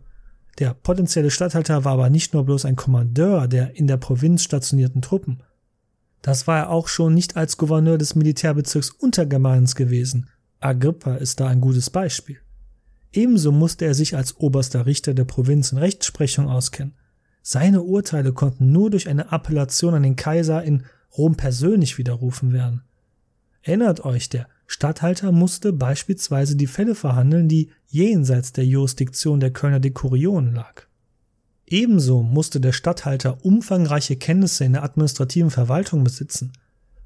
Der 0.58 0.74
potenzielle 0.74 1.30
Statthalter 1.30 1.86
war 1.86 1.94
aber 1.94 2.10
nicht 2.10 2.34
nur 2.34 2.44
bloß 2.44 2.66
ein 2.66 2.76
Kommandeur 2.76 3.48
der 3.48 3.78
in 3.78 3.86
der 3.86 3.98
Provinz 3.98 4.42
stationierten 4.42 5.04
Truppen. 5.04 5.44
Das 6.24 6.48
war 6.48 6.58
er 6.58 6.70
auch 6.72 6.88
schon 6.88 7.14
nicht 7.14 7.38
als 7.38 7.58
Gouverneur 7.58 8.00
des 8.00 8.16
Militärbezirks 8.16 8.90
Untergermans 8.90 9.76
gewesen. 9.76 10.28
Agrippa 10.60 11.14
ist 11.14 11.40
da 11.40 11.50
ein 11.50 11.62
gutes 11.62 11.92
Beispiel. 11.92 12.40
Ebenso 13.12 13.52
musste 13.52 13.86
er 13.86 13.94
sich 13.94 14.16
als 14.16 14.38
oberster 14.38 14.88
Richter 14.88 15.14
der 15.14 15.26
Provinz 15.26 15.72
in 15.72 15.78
Rechtsprechung 15.78 16.50
auskennen. 16.50 16.96
Seine 17.44 17.84
Urteile 17.84 18.34
konnten 18.34 18.72
nur 18.72 18.90
durch 18.90 19.08
eine 19.08 19.32
Appellation 19.32 19.94
an 19.94 20.02
den 20.02 20.16
Kaiser 20.16 20.64
in 20.64 20.86
Rom 21.16 21.36
persönlich 21.36 22.00
widerrufen 22.00 22.54
werden. 22.54 22.82
Erinnert 23.62 24.04
euch, 24.04 24.30
der 24.30 24.48
Statthalter 24.68 25.32
musste 25.32 25.74
beispielsweise 25.74 26.56
die 26.56 26.68
Fälle 26.68 26.96
verhandeln, 26.96 27.48
die 27.48 27.70
jenseits 27.88 28.54
der 28.54 28.66
Jurisdiktion 28.66 29.40
der 29.40 29.52
Kölner 29.52 29.80
Dekurionen 29.80 30.54
lag. 30.54 30.84
Ebenso 31.66 32.24
musste 32.24 32.60
der 32.60 32.72
Statthalter 32.72 33.46
umfangreiche 33.46 34.16
Kenntnisse 34.16 34.66
in 34.66 34.74
der 34.74 34.84
administrativen 34.84 35.52
Verwaltung 35.52 36.04
besitzen. 36.04 36.54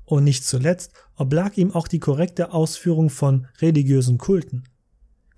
Und 0.06 0.24
nicht 0.24 0.46
zuletzt 0.46 0.94
oblag 1.16 1.58
ihm 1.58 1.74
auch 1.74 1.88
die 1.88 2.00
korrekte 2.00 2.54
Ausführung 2.54 3.10
von 3.10 3.48
religiösen 3.60 4.18
Kulten. 4.18 4.64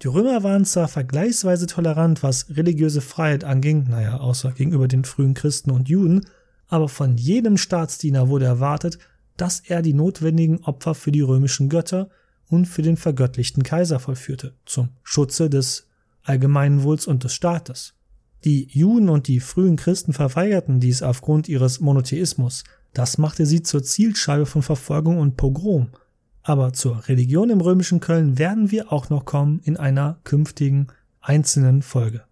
Die 0.02 0.08
Römer 0.08 0.44
waren 0.44 0.64
zwar 0.64 0.88
vergleichsweise 0.88 1.68
tolerant, 1.68 2.24
was 2.24 2.50
religiöse 2.56 3.02
Freiheit 3.02 3.44
anging, 3.44 3.88
naja, 3.90 4.20
außer 4.20 4.52
gegenüber 4.52 4.88
den 4.88 5.04
frühen 5.04 5.34
Christen 5.34 5.72
und 5.72 5.90
Juden, 5.90 6.26
aber 6.68 6.88
von 6.88 7.18
jedem 7.18 7.58
Staatsdiener 7.58 8.30
wurde 8.30 8.46
erwartet, 8.46 9.00
dass 9.42 9.62
er 9.62 9.82
die 9.82 9.94
notwendigen 9.94 10.64
Opfer 10.64 10.96
für 10.96 11.12
die 11.12 11.22
römischen 11.22 11.70
Götter 11.70 12.10
und 12.48 12.66
für 12.66 12.82
den 12.82 12.98
vergöttlichten 12.98 13.64
Kaiser 13.64 14.00
vollführte, 14.00 14.56
zum 14.66 14.90
Schutze 15.04 15.50
des 15.50 15.88
allgemeinen 16.24 16.84
Wohls 16.84 17.08
und 17.08 17.24
des 17.24 17.34
Staates. 17.34 17.94
Die 18.44 18.68
Juden 18.72 19.10
und 19.10 19.28
die 19.28 19.40
frühen 19.40 19.76
Christen 19.76 20.14
verweigerten 20.14 20.80
dies 20.80 21.04
aufgrund 21.04 21.50
ihres 21.50 21.80
Monotheismus. 21.80 22.64
Das 22.94 23.18
machte 23.18 23.46
sie 23.46 23.62
zur 23.62 23.84
Zielscheibe 23.84 24.46
von 24.46 24.62
Verfolgung 24.62 25.18
und 25.18 25.36
Pogrom. 25.36 25.90
Aber 26.42 26.74
zur 26.74 27.08
Religion 27.08 27.50
im 27.50 27.62
römischen 27.62 28.00
Köln 28.00 28.38
werden 28.38 28.72
wir 28.72 28.92
auch 28.92 29.10
noch 29.10 29.26
kommen 29.26 29.60
in 29.64 29.78
einer 29.78 30.20
künftigen 30.24 30.88
einzelnen 31.22 31.82
Folge. 31.82 32.24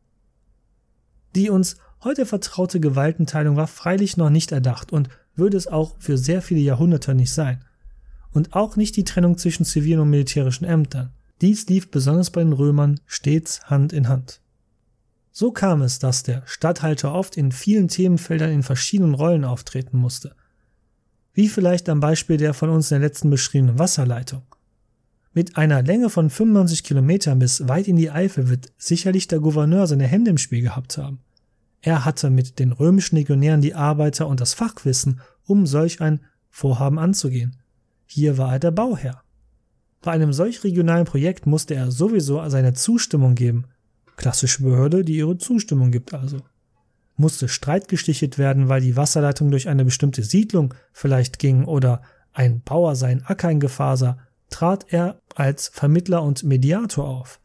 Die 1.35 1.49
uns 1.49 1.75
heute 2.03 2.25
vertraute 2.25 2.79
Gewaltenteilung 2.79 3.57
war 3.57 3.67
freilich 3.67 4.17
noch 4.17 4.29
nicht 4.29 4.51
erdacht 4.51 4.93
und 4.93 5.09
würde 5.37 5.57
es 5.57 5.67
auch 5.67 5.95
für 5.99 6.17
sehr 6.17 6.41
viele 6.41 6.61
Jahrhunderte 6.61 7.15
nicht 7.15 7.31
sein. 7.31 7.63
Und 8.31 8.53
auch 8.53 8.75
nicht 8.75 8.95
die 8.97 9.03
Trennung 9.03 9.37
zwischen 9.37 9.65
zivilen 9.65 10.01
und 10.01 10.09
militärischen 10.09 10.65
Ämtern. 10.65 11.11
Dies 11.41 11.67
lief 11.67 11.91
besonders 11.91 12.31
bei 12.31 12.43
den 12.43 12.53
Römern 12.53 12.99
stets 13.05 13.69
Hand 13.69 13.93
in 13.93 14.09
Hand. 14.09 14.41
So 15.31 15.51
kam 15.51 15.83
es, 15.83 15.99
dass 15.99 16.23
der 16.23 16.41
Statthalter 16.45 17.13
oft 17.13 17.37
in 17.37 17.51
vielen 17.51 17.87
Themenfeldern 17.87 18.51
in 18.51 18.63
verschiedenen 18.63 19.13
Rollen 19.13 19.45
auftreten 19.45 19.97
musste. 19.97 20.35
Wie 21.33 21.47
vielleicht 21.47 21.89
am 21.89 21.99
Beispiel 21.99 22.37
der 22.37 22.55
von 22.55 22.69
uns 22.69 22.89
in 22.91 22.99
der 22.99 23.07
letzten 23.07 23.29
beschriebenen 23.29 23.77
Wasserleitung. 23.77 24.41
Mit 25.33 25.55
einer 25.55 25.83
Länge 25.83 26.09
von 26.09 26.31
95 26.31 26.83
Kilometern 26.83 27.37
bis 27.37 27.67
weit 27.67 27.87
in 27.87 27.95
die 27.95 28.09
Eifel 28.09 28.49
wird 28.49 28.73
sicherlich 28.77 29.27
der 29.27 29.39
Gouverneur 29.39 29.85
seine 29.85 30.07
Hände 30.07 30.31
im 30.31 30.39
Spiel 30.39 30.63
gehabt 30.63 30.97
haben. 30.97 31.19
Er 31.87 32.03
hatte 32.03 32.29
mit 32.29 32.59
den 32.59 32.73
römischen 32.73 33.15
Legionären 33.15 33.61
die 33.61 33.73
Arbeiter 33.73 34.27
und 34.27 34.41
das 34.41 34.53
Fachwissen, 34.53 35.21
um 35.45 35.65
solch 35.65 36.01
ein 36.01 36.19
Vorhaben 36.49 36.99
anzugehen. 36.99 37.55
Hier 38.05 38.37
war 38.37 38.51
er 38.51 38.59
der 38.59 38.71
Bauherr. 38.71 39.23
Bei 40.01 40.11
einem 40.11 40.33
solch 40.33 40.65
regionalen 40.65 41.05
Projekt 41.05 41.45
musste 41.45 41.75
er 41.75 41.89
sowieso 41.89 42.45
seine 42.49 42.73
Zustimmung 42.73 43.35
geben. 43.35 43.67
Klassische 44.17 44.63
Behörde, 44.63 45.05
die 45.05 45.15
ihre 45.15 45.37
Zustimmung 45.37 45.91
gibt 45.91 46.13
also. 46.13 46.41
Musste 47.15 47.47
Streit 47.47 47.87
gestichelt 47.87 48.37
werden, 48.37 48.67
weil 48.67 48.81
die 48.81 48.97
Wasserleitung 48.97 49.49
durch 49.49 49.69
eine 49.69 49.85
bestimmte 49.85 50.23
Siedlung 50.23 50.73
vielleicht 50.91 51.39
ging 51.39 51.63
oder 51.63 52.01
ein 52.33 52.59
Bauer 52.63 52.97
seinen 52.97 53.23
Acker 53.23 53.49
in 53.49 53.61
Gefahr 53.61 53.95
sah, 53.95 54.17
trat 54.49 54.87
er 54.89 55.21
als 55.35 55.69
Vermittler 55.69 56.21
und 56.21 56.43
Mediator 56.43 57.07
auf. 57.07 57.39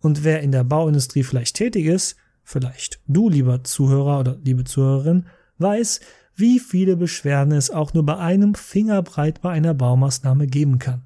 Und 0.00 0.24
wer 0.24 0.40
in 0.40 0.50
der 0.50 0.64
Bauindustrie 0.64 1.22
vielleicht 1.22 1.54
tätig 1.54 1.86
ist, 1.86 2.16
vielleicht 2.46 3.00
du, 3.06 3.28
lieber 3.28 3.64
Zuhörer 3.64 4.20
oder 4.20 4.38
liebe 4.42 4.64
Zuhörerin, 4.64 5.26
weiß, 5.58 6.00
wie 6.36 6.60
viele 6.60 6.96
Beschwerden 6.96 7.52
es 7.52 7.70
auch 7.70 7.92
nur 7.92 8.06
bei 8.06 8.16
einem 8.16 8.54
Fingerbreit 8.54 9.42
bei 9.42 9.50
einer 9.50 9.74
Baumaßnahme 9.74 10.46
geben 10.46 10.78
kann. 10.78 11.02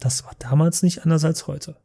Das 0.00 0.24
war 0.24 0.32
damals 0.38 0.82
nicht 0.82 1.04
anders 1.04 1.24
als 1.24 1.46
heute. 1.46 1.76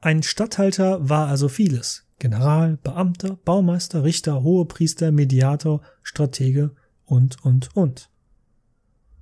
Ein 0.00 0.22
Statthalter 0.22 1.08
war 1.08 1.28
also 1.28 1.48
vieles. 1.48 2.04
General, 2.18 2.76
Beamter, 2.82 3.38
Baumeister, 3.44 4.04
Richter, 4.04 4.42
Hohepriester, 4.42 5.10
Mediator, 5.10 5.80
Stratege 6.02 6.72
und, 7.04 7.42
und, 7.44 7.74
und. 7.74 8.10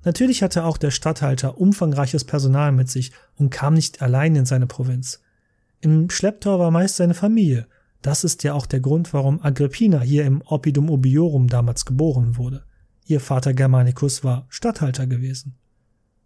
Natürlich 0.04 0.42
hatte 0.42 0.64
auch 0.64 0.78
der 0.78 0.90
Statthalter 0.90 1.58
umfangreiches 1.58 2.24
Personal 2.24 2.72
mit 2.72 2.88
sich 2.88 3.12
und 3.36 3.50
kam 3.50 3.74
nicht 3.74 4.02
allein 4.02 4.34
in 4.34 4.46
seine 4.46 4.66
Provinz. 4.66 5.20
Im 5.80 6.10
Schlepptor 6.10 6.58
war 6.58 6.70
meist 6.70 6.96
seine 6.96 7.14
Familie, 7.14 7.66
das 8.06 8.22
ist 8.22 8.44
ja 8.44 8.54
auch 8.54 8.66
der 8.66 8.80
Grund, 8.80 9.12
warum 9.12 9.42
Agrippina 9.42 10.00
hier 10.00 10.24
im 10.24 10.40
Oppidum 10.42 10.90
Obiorum 10.90 11.48
damals 11.48 11.84
geboren 11.84 12.36
wurde. 12.36 12.62
Ihr 13.04 13.20
Vater 13.20 13.52
Germanicus 13.52 14.22
war 14.22 14.46
Statthalter 14.48 15.06
gewesen. 15.06 15.56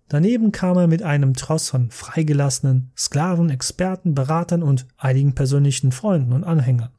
Daneben 0.09 0.53
kam 0.53 0.77
er 0.77 0.88
mit 0.88 1.03
einem 1.03 1.35
Tross 1.35 1.71
von 1.71 1.90
freigelassenen 1.90 2.90
Sklaven, 2.97 3.49
Experten, 3.49 4.14
Beratern 4.14 4.62
und 4.62 4.87
einigen 4.99 5.35
persönlichen 5.35 5.90
Freunden 5.90 6.33
und 6.33 6.45
Anhängern. 6.45 6.90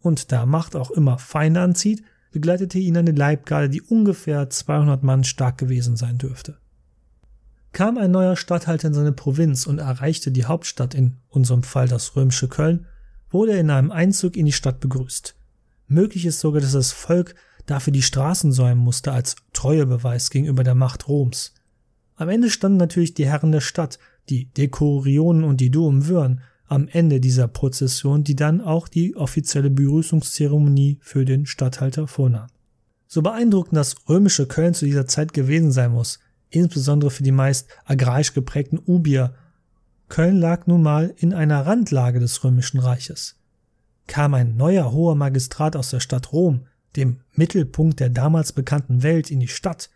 Und 0.00 0.32
da 0.32 0.44
Macht 0.44 0.74
auch 0.74 0.90
immer 0.90 1.18
Feinde 1.18 1.60
anzieht, 1.60 2.02
begleitete 2.32 2.78
ihn 2.78 2.96
eine 2.96 3.12
Leibgarde, 3.12 3.68
die 3.68 3.82
ungefähr 3.82 4.50
200 4.50 5.04
Mann 5.04 5.22
stark 5.22 5.58
gewesen 5.58 5.96
sein 5.96 6.18
dürfte. 6.18 6.56
Kam 7.72 7.98
ein 7.98 8.10
neuer 8.10 8.36
Statthalter 8.36 8.88
in 8.88 8.94
seine 8.94 9.12
Provinz 9.12 9.66
und 9.66 9.78
erreichte 9.78 10.32
die 10.32 10.46
Hauptstadt, 10.46 10.94
in 10.94 11.18
unserem 11.28 11.62
Fall 11.62 11.86
das 11.86 12.16
römische 12.16 12.48
Köln, 12.48 12.86
wurde 13.30 13.52
er 13.52 13.60
in 13.60 13.70
einem 13.70 13.90
Einzug 13.90 14.36
in 14.36 14.46
die 14.46 14.52
Stadt 14.52 14.80
begrüßt. 14.80 15.36
Möglich 15.86 16.26
ist 16.26 16.40
sogar, 16.40 16.60
dass 16.60 16.72
das 16.72 16.92
Volk 16.92 17.34
dafür 17.66 17.92
die 17.92 18.02
Straßen 18.02 18.52
säumen 18.52 18.82
musste 18.82 19.12
als 19.12 19.36
Treuebeweis 19.52 20.30
gegenüber 20.30 20.64
der 20.64 20.74
Macht 20.74 21.08
Roms. 21.08 21.54
Am 22.16 22.28
Ende 22.28 22.50
standen 22.50 22.78
natürlich 22.78 23.14
die 23.14 23.26
Herren 23.26 23.52
der 23.52 23.60
Stadt, 23.60 23.98
die 24.28 24.46
Dekorionen 24.46 25.44
und 25.44 25.60
die 25.60 25.70
Duumvirn, 25.70 26.42
am 26.66 26.86
Ende 26.86 27.18
dieser 27.18 27.48
Prozession, 27.48 28.22
die 28.22 28.36
dann 28.36 28.60
auch 28.60 28.86
die 28.86 29.16
offizielle 29.16 29.70
Begrüßungszeremonie 29.70 30.98
für 31.00 31.24
den 31.24 31.46
Statthalter 31.46 32.06
vornahm. 32.06 32.46
So 33.08 33.22
beeindruckend 33.22 33.76
das 33.76 33.96
römische 34.08 34.46
Köln 34.46 34.72
zu 34.74 34.84
dieser 34.84 35.06
Zeit 35.06 35.32
gewesen 35.32 35.72
sein 35.72 35.90
muss, 35.90 36.20
insbesondere 36.48 37.10
für 37.10 37.24
die 37.24 37.32
meist 37.32 37.68
agrarisch 37.84 38.34
geprägten 38.34 38.78
Ubier 38.78 39.34
Köln 40.10 40.38
lag 40.38 40.66
nun 40.66 40.82
mal 40.82 41.14
in 41.16 41.32
einer 41.32 41.64
Randlage 41.64 42.20
des 42.20 42.44
römischen 42.44 42.80
Reiches. 42.80 43.36
Kam 44.06 44.34
ein 44.34 44.56
neuer 44.56 44.92
hoher 44.92 45.14
Magistrat 45.14 45.76
aus 45.76 45.90
der 45.90 46.00
Stadt 46.00 46.32
Rom, 46.32 46.66
dem 46.96 47.20
Mittelpunkt 47.32 48.00
der 48.00 48.10
damals 48.10 48.52
bekannten 48.52 49.02
Welt, 49.02 49.30
in 49.30 49.40
die 49.40 49.48
Stadt, 49.48 49.88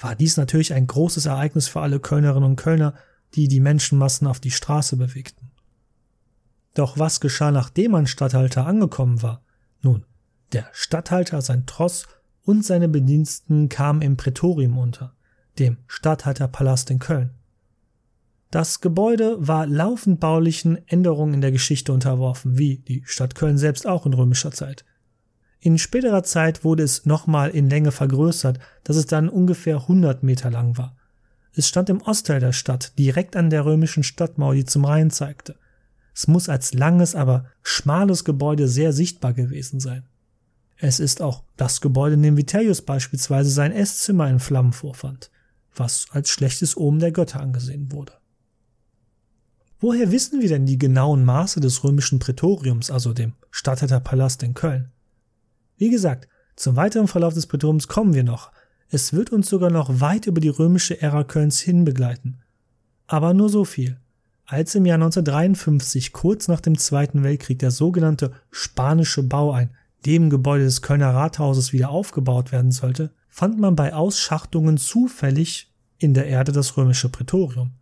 war 0.00 0.16
dies 0.16 0.38
natürlich 0.38 0.72
ein 0.72 0.86
großes 0.86 1.26
Ereignis 1.26 1.68
für 1.68 1.80
alle 1.80 2.00
Kölnerinnen 2.00 2.48
und 2.48 2.56
Kölner, 2.56 2.94
die 3.34 3.48
die 3.48 3.60
Menschenmassen 3.60 4.26
auf 4.26 4.40
die 4.40 4.50
Straße 4.50 4.96
bewegten. 4.96 5.50
Doch 6.74 6.98
was 6.98 7.20
geschah, 7.20 7.50
nachdem 7.50 7.94
ein 7.94 8.06
Statthalter 8.06 8.66
angekommen 8.66 9.22
war? 9.22 9.42
Nun, 9.82 10.06
der 10.52 10.68
Statthalter, 10.72 11.42
sein 11.42 11.66
Tross 11.66 12.06
und 12.42 12.64
seine 12.64 12.88
Bediensteten 12.88 13.68
kamen 13.68 14.00
im 14.00 14.16
Prätorium 14.16 14.78
unter. 14.78 15.14
dem 15.58 15.76
Statthalterpalast 15.86 16.90
in 16.90 16.98
Köln. 16.98 17.34
Das 18.50 18.80
Gebäude 18.80 19.36
war 19.38 19.66
laufend 19.66 20.18
baulichen 20.18 20.86
Änderungen 20.88 21.34
in 21.34 21.40
der 21.40 21.52
Geschichte 21.52 21.92
unterworfen, 21.92 22.58
wie 22.58 22.78
die 22.78 23.02
Stadt 23.06 23.36
Köln 23.36 23.58
selbst 23.58 23.86
auch 23.86 24.06
in 24.06 24.12
römischer 24.12 24.50
Zeit. 24.50 24.84
In 25.60 25.78
späterer 25.78 26.24
Zeit 26.24 26.64
wurde 26.64 26.82
es 26.82 27.06
nochmal 27.06 27.50
in 27.50 27.70
Länge 27.70 27.92
vergrößert, 27.92 28.58
dass 28.82 28.96
es 28.96 29.06
dann 29.06 29.28
ungefähr 29.28 29.76
100 29.76 30.24
Meter 30.24 30.50
lang 30.50 30.76
war. 30.78 30.96
Es 31.54 31.68
stand 31.68 31.90
im 31.90 32.00
Ostteil 32.00 32.40
der 32.40 32.52
Stadt, 32.52 32.98
direkt 32.98 33.36
an 33.36 33.50
der 33.50 33.64
römischen 33.64 34.02
Stadtmauer, 34.02 34.54
die 34.54 34.64
zum 34.64 34.84
Rhein 34.84 35.10
zeigte. 35.10 35.56
Es 36.12 36.26
muss 36.26 36.48
als 36.48 36.74
langes, 36.74 37.14
aber 37.14 37.46
schmales 37.62 38.24
Gebäude 38.24 38.66
sehr 38.66 38.92
sichtbar 38.92 39.32
gewesen 39.32 39.78
sein. 39.78 40.04
Es 40.76 40.98
ist 40.98 41.22
auch 41.22 41.44
das 41.56 41.80
Gebäude, 41.80 42.14
in 42.14 42.22
dem 42.22 42.36
Vitellius 42.36 42.82
beispielsweise 42.82 43.50
sein 43.50 43.70
Esszimmer 43.70 44.28
in 44.28 44.40
Flammen 44.40 44.72
vorfand, 44.72 45.30
was 45.76 46.06
als 46.10 46.30
schlechtes 46.30 46.76
Omen 46.76 46.98
der 46.98 47.12
Götter 47.12 47.40
angesehen 47.40 47.92
wurde. 47.92 48.19
Woher 49.80 50.12
wissen 50.12 50.42
wir 50.42 50.48
denn 50.48 50.66
die 50.66 50.76
genauen 50.76 51.24
Maße 51.24 51.58
des 51.60 51.82
römischen 51.84 52.18
Prätoriums, 52.18 52.90
also 52.90 53.14
dem 53.14 53.32
Statthalterpalast 53.50 54.42
in 54.42 54.52
Köln? 54.52 54.90
Wie 55.78 55.88
gesagt, 55.88 56.28
zum 56.54 56.76
weiteren 56.76 57.08
Verlauf 57.08 57.32
des 57.32 57.46
Prätoriums 57.46 57.88
kommen 57.88 58.12
wir 58.12 58.22
noch. 58.22 58.52
Es 58.90 59.14
wird 59.14 59.32
uns 59.32 59.48
sogar 59.48 59.70
noch 59.70 60.00
weit 60.00 60.26
über 60.26 60.42
die 60.42 60.50
römische 60.50 61.00
Ära 61.00 61.24
Kölns 61.24 61.60
hin 61.60 61.86
begleiten. 61.86 62.40
Aber 63.06 63.32
nur 63.32 63.48
so 63.48 63.64
viel. 63.64 63.98
Als 64.44 64.74
im 64.74 64.84
Jahr 64.84 64.96
1953, 64.96 66.12
kurz 66.12 66.48
nach 66.48 66.60
dem 66.60 66.76
Zweiten 66.76 67.22
Weltkrieg, 67.22 67.58
der 67.60 67.70
sogenannte 67.70 68.32
spanische 68.50 69.22
Bau 69.22 69.52
ein 69.52 69.70
dem 70.04 70.28
Gebäude 70.28 70.64
des 70.64 70.82
Kölner 70.82 71.14
Rathauses 71.14 71.72
wieder 71.72 71.88
aufgebaut 71.88 72.52
werden 72.52 72.70
sollte, 72.70 73.12
fand 73.28 73.58
man 73.58 73.76
bei 73.76 73.94
Ausschachtungen 73.94 74.76
zufällig 74.76 75.72
in 75.96 76.12
der 76.12 76.26
Erde 76.26 76.52
das 76.52 76.76
römische 76.76 77.08
Prätorium. 77.08 77.72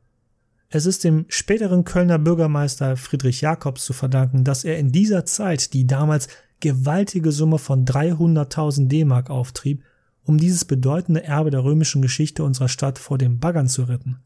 Es 0.71 0.85
ist 0.85 1.03
dem 1.03 1.25
späteren 1.29 1.85
Kölner 1.85 2.19
Bürgermeister 2.19 2.99
Friedrich 2.99 3.41
Jakobs 3.41 3.85
zu 3.85 3.95
verdanken, 3.95 4.45
dass 4.45 4.65
er 4.65 4.79
in 4.79 4.93
dieser 4.93 5.25
Zeit 5.25 5.73
die 5.73 5.87
damals 5.87 6.29
gewaltige 6.61 7.33
Summe 7.33 7.59
von 7.59 7.87
300.000 7.87 8.89
D-Mark 8.89 9.31
auftrieb, 9.31 9.83
um 10.25 10.37
dieses 10.37 10.67
bedeutende 10.67 11.25
Erbe 11.25 11.51
der 11.51 11.65
römischen 11.65 12.03
Geschichte 12.03 12.45
unserer 12.45 12.69
Stadt 12.69 12.99
vor 12.99 13.17
dem 13.17 13.39
Baggern 13.39 13.67
zu 13.67 13.85
retten. 13.85 14.19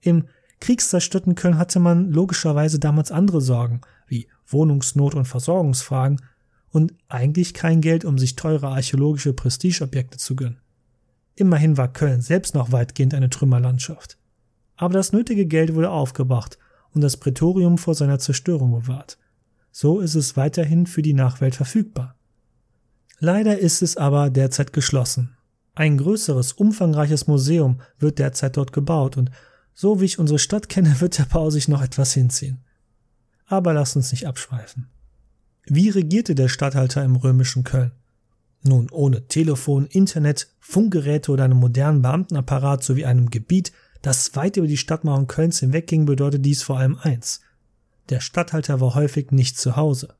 Im 0.00 0.24
kriegszerstörten 0.58 1.36
Köln 1.36 1.56
hatte 1.56 1.78
man 1.78 2.10
logischerweise 2.10 2.80
damals 2.80 3.12
andere 3.12 3.40
Sorgen, 3.40 3.82
wie 4.08 4.26
Wohnungsnot 4.46 5.14
und 5.14 5.26
Versorgungsfragen, 5.26 6.20
und 6.70 6.94
eigentlich 7.08 7.54
kein 7.54 7.80
Geld, 7.80 8.04
um 8.04 8.18
sich 8.18 8.34
teure 8.34 8.68
archäologische 8.68 9.32
Prestigeobjekte 9.32 10.18
zu 10.18 10.34
gönnen. 10.34 10.58
Immerhin 11.36 11.76
war 11.76 11.92
Köln 11.92 12.20
selbst 12.20 12.54
noch 12.54 12.72
weitgehend 12.72 13.14
eine 13.14 13.30
Trümmerlandschaft. 13.30 14.18
Aber 14.76 14.94
das 14.94 15.12
nötige 15.12 15.46
Geld 15.46 15.74
wurde 15.74 15.90
aufgebracht 15.90 16.58
und 16.94 17.00
das 17.00 17.16
Prätorium 17.16 17.78
vor 17.78 17.94
seiner 17.94 18.18
Zerstörung 18.18 18.72
bewahrt. 18.72 19.18
So 19.70 20.00
ist 20.00 20.14
es 20.14 20.36
weiterhin 20.36 20.86
für 20.86 21.02
die 21.02 21.14
Nachwelt 21.14 21.54
verfügbar. 21.54 22.16
Leider 23.18 23.58
ist 23.58 23.82
es 23.82 23.96
aber 23.96 24.30
derzeit 24.30 24.72
geschlossen. 24.72 25.36
Ein 25.74 25.98
größeres, 25.98 26.52
umfangreiches 26.52 27.26
Museum 27.26 27.80
wird 27.98 28.18
derzeit 28.18 28.56
dort 28.56 28.72
gebaut 28.72 29.16
und 29.16 29.30
so 29.74 30.00
wie 30.00 30.06
ich 30.06 30.18
unsere 30.18 30.38
Stadt 30.38 30.68
kenne, 30.68 30.96
wird 31.00 31.18
der 31.18 31.24
Bau 31.24 31.50
sich 31.50 31.68
noch 31.68 31.82
etwas 31.82 32.14
hinziehen. 32.14 32.64
Aber 33.46 33.72
lasst 33.74 33.96
uns 33.96 34.10
nicht 34.10 34.26
abschweifen. 34.26 34.88
Wie 35.66 35.90
regierte 35.90 36.34
der 36.34 36.48
Statthalter 36.48 37.04
im 37.04 37.16
römischen 37.16 37.64
Köln? 37.64 37.92
Nun, 38.62 38.88
ohne 38.90 39.28
Telefon, 39.28 39.86
Internet, 39.86 40.48
Funkgeräte 40.58 41.30
oder 41.30 41.44
einem 41.44 41.58
modernen 41.58 42.02
Beamtenapparat 42.02 42.82
sowie 42.82 43.04
einem 43.04 43.30
Gebiet, 43.30 43.72
das 44.06 44.36
weit 44.36 44.56
über 44.56 44.68
die 44.68 44.76
Stadtmauern 44.76 45.26
Kölns 45.26 45.58
hinwegging, 45.58 46.06
bedeutet 46.06 46.44
dies 46.44 46.62
vor 46.62 46.78
allem 46.78 46.96
eins. 46.96 47.40
Der 48.08 48.20
Statthalter 48.20 48.80
war 48.80 48.94
häufig 48.94 49.32
nicht 49.32 49.58
zu 49.58 49.74
Hause. 49.74 50.14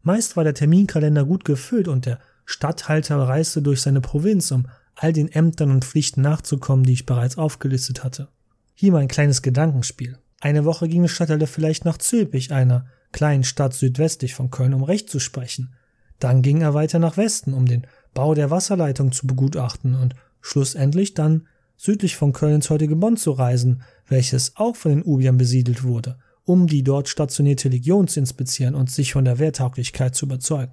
Meist 0.00 0.38
war 0.38 0.44
der 0.44 0.54
Terminkalender 0.54 1.26
gut 1.26 1.44
gefüllt 1.44 1.86
und 1.86 2.06
der 2.06 2.18
Statthalter 2.46 3.18
reiste 3.18 3.60
durch 3.60 3.82
seine 3.82 4.00
Provinz, 4.00 4.50
um 4.52 4.68
all 4.94 5.12
den 5.12 5.30
Ämtern 5.30 5.70
und 5.70 5.84
Pflichten 5.84 6.22
nachzukommen, 6.22 6.86
die 6.86 6.94
ich 6.94 7.04
bereits 7.04 7.36
aufgelistet 7.36 8.04
hatte. 8.04 8.28
Hier 8.72 8.90
mal 8.90 9.02
ein 9.02 9.08
kleines 9.08 9.42
Gedankenspiel. 9.42 10.16
Eine 10.40 10.64
Woche 10.64 10.88
ging 10.88 11.02
der 11.02 11.08
Statthalter 11.10 11.46
vielleicht 11.46 11.84
nach 11.84 11.98
Zülpich, 11.98 12.52
einer 12.52 12.86
kleinen 13.12 13.44
Stadt 13.44 13.74
südwestlich 13.74 14.34
von 14.34 14.50
Köln, 14.50 14.72
um 14.72 14.82
Recht 14.82 15.10
zu 15.10 15.18
sprechen. 15.18 15.74
Dann 16.20 16.40
ging 16.40 16.62
er 16.62 16.72
weiter 16.72 17.00
nach 17.00 17.18
Westen, 17.18 17.52
um 17.52 17.66
den 17.66 17.86
Bau 18.14 18.34
der 18.34 18.50
Wasserleitung 18.50 19.12
zu 19.12 19.26
begutachten 19.26 19.94
und 19.94 20.14
schlussendlich 20.40 21.12
dann 21.12 21.48
südlich 21.76 22.16
von 22.16 22.32
Köln 22.32 22.56
ins 22.56 22.70
heutige 22.70 22.96
Bonn 22.96 23.16
zu 23.16 23.32
reisen, 23.32 23.82
welches 24.08 24.56
auch 24.56 24.76
von 24.76 24.92
den 24.92 25.02
Ubiern 25.02 25.36
besiedelt 25.36 25.82
wurde, 25.82 26.18
um 26.44 26.66
die 26.66 26.82
dort 26.82 27.08
stationierte 27.08 27.68
Legion 27.68 28.08
zu 28.08 28.20
inspizieren 28.20 28.74
und 28.74 28.90
sich 28.90 29.12
von 29.12 29.24
der 29.24 29.38
Wehrtauglichkeit 29.38 30.14
zu 30.14 30.26
überzeugen. 30.26 30.72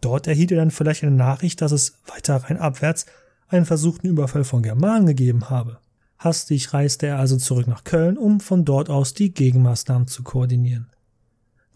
Dort 0.00 0.26
erhielt 0.26 0.50
er 0.50 0.58
dann 0.58 0.70
vielleicht 0.70 1.04
eine 1.04 1.16
Nachricht, 1.16 1.60
dass 1.60 1.72
es 1.72 1.98
weiter 2.06 2.36
rein 2.36 2.58
abwärts 2.58 3.06
einen 3.48 3.66
versuchten 3.66 4.08
Überfall 4.08 4.44
von 4.44 4.62
Germanen 4.62 5.06
gegeben 5.06 5.50
habe. 5.50 5.78
Hastig 6.18 6.72
reiste 6.72 7.06
er 7.06 7.18
also 7.18 7.36
zurück 7.36 7.66
nach 7.66 7.84
Köln, 7.84 8.16
um 8.16 8.40
von 8.40 8.64
dort 8.64 8.90
aus 8.90 9.14
die 9.14 9.32
Gegenmaßnahmen 9.32 10.08
zu 10.08 10.22
koordinieren. 10.22 10.88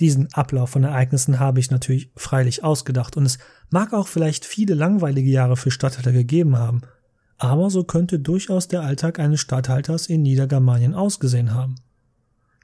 Diesen 0.01 0.33
Ablauf 0.35 0.71
von 0.71 0.85
Ereignissen 0.85 1.41
habe 1.41 1.59
ich 1.59 1.71
natürlich 1.71 2.11
freilich 2.17 2.63
ausgedacht 2.63 3.17
und 3.17 3.25
es 3.25 3.39
mag 3.71 3.93
auch 3.93 4.09
vielleicht 4.09 4.45
viele 4.45 4.75
langweilige 4.75 5.31
Jahre 5.31 5.57
für 5.57 5.71
Statthalter 5.71 6.13
gegeben 6.13 6.57
haben, 6.57 6.83
aber 7.39 7.71
so 7.71 7.85
könnte 7.85 8.19
durchaus 8.19 8.69
der 8.69 8.83
Alltag 8.83 9.19
eines 9.19 9.41
Statthalters 9.41 10.07
in 10.07 10.23
Niedergermanien 10.23 10.95
ausgesehen 10.95 11.55
haben. 11.55 11.77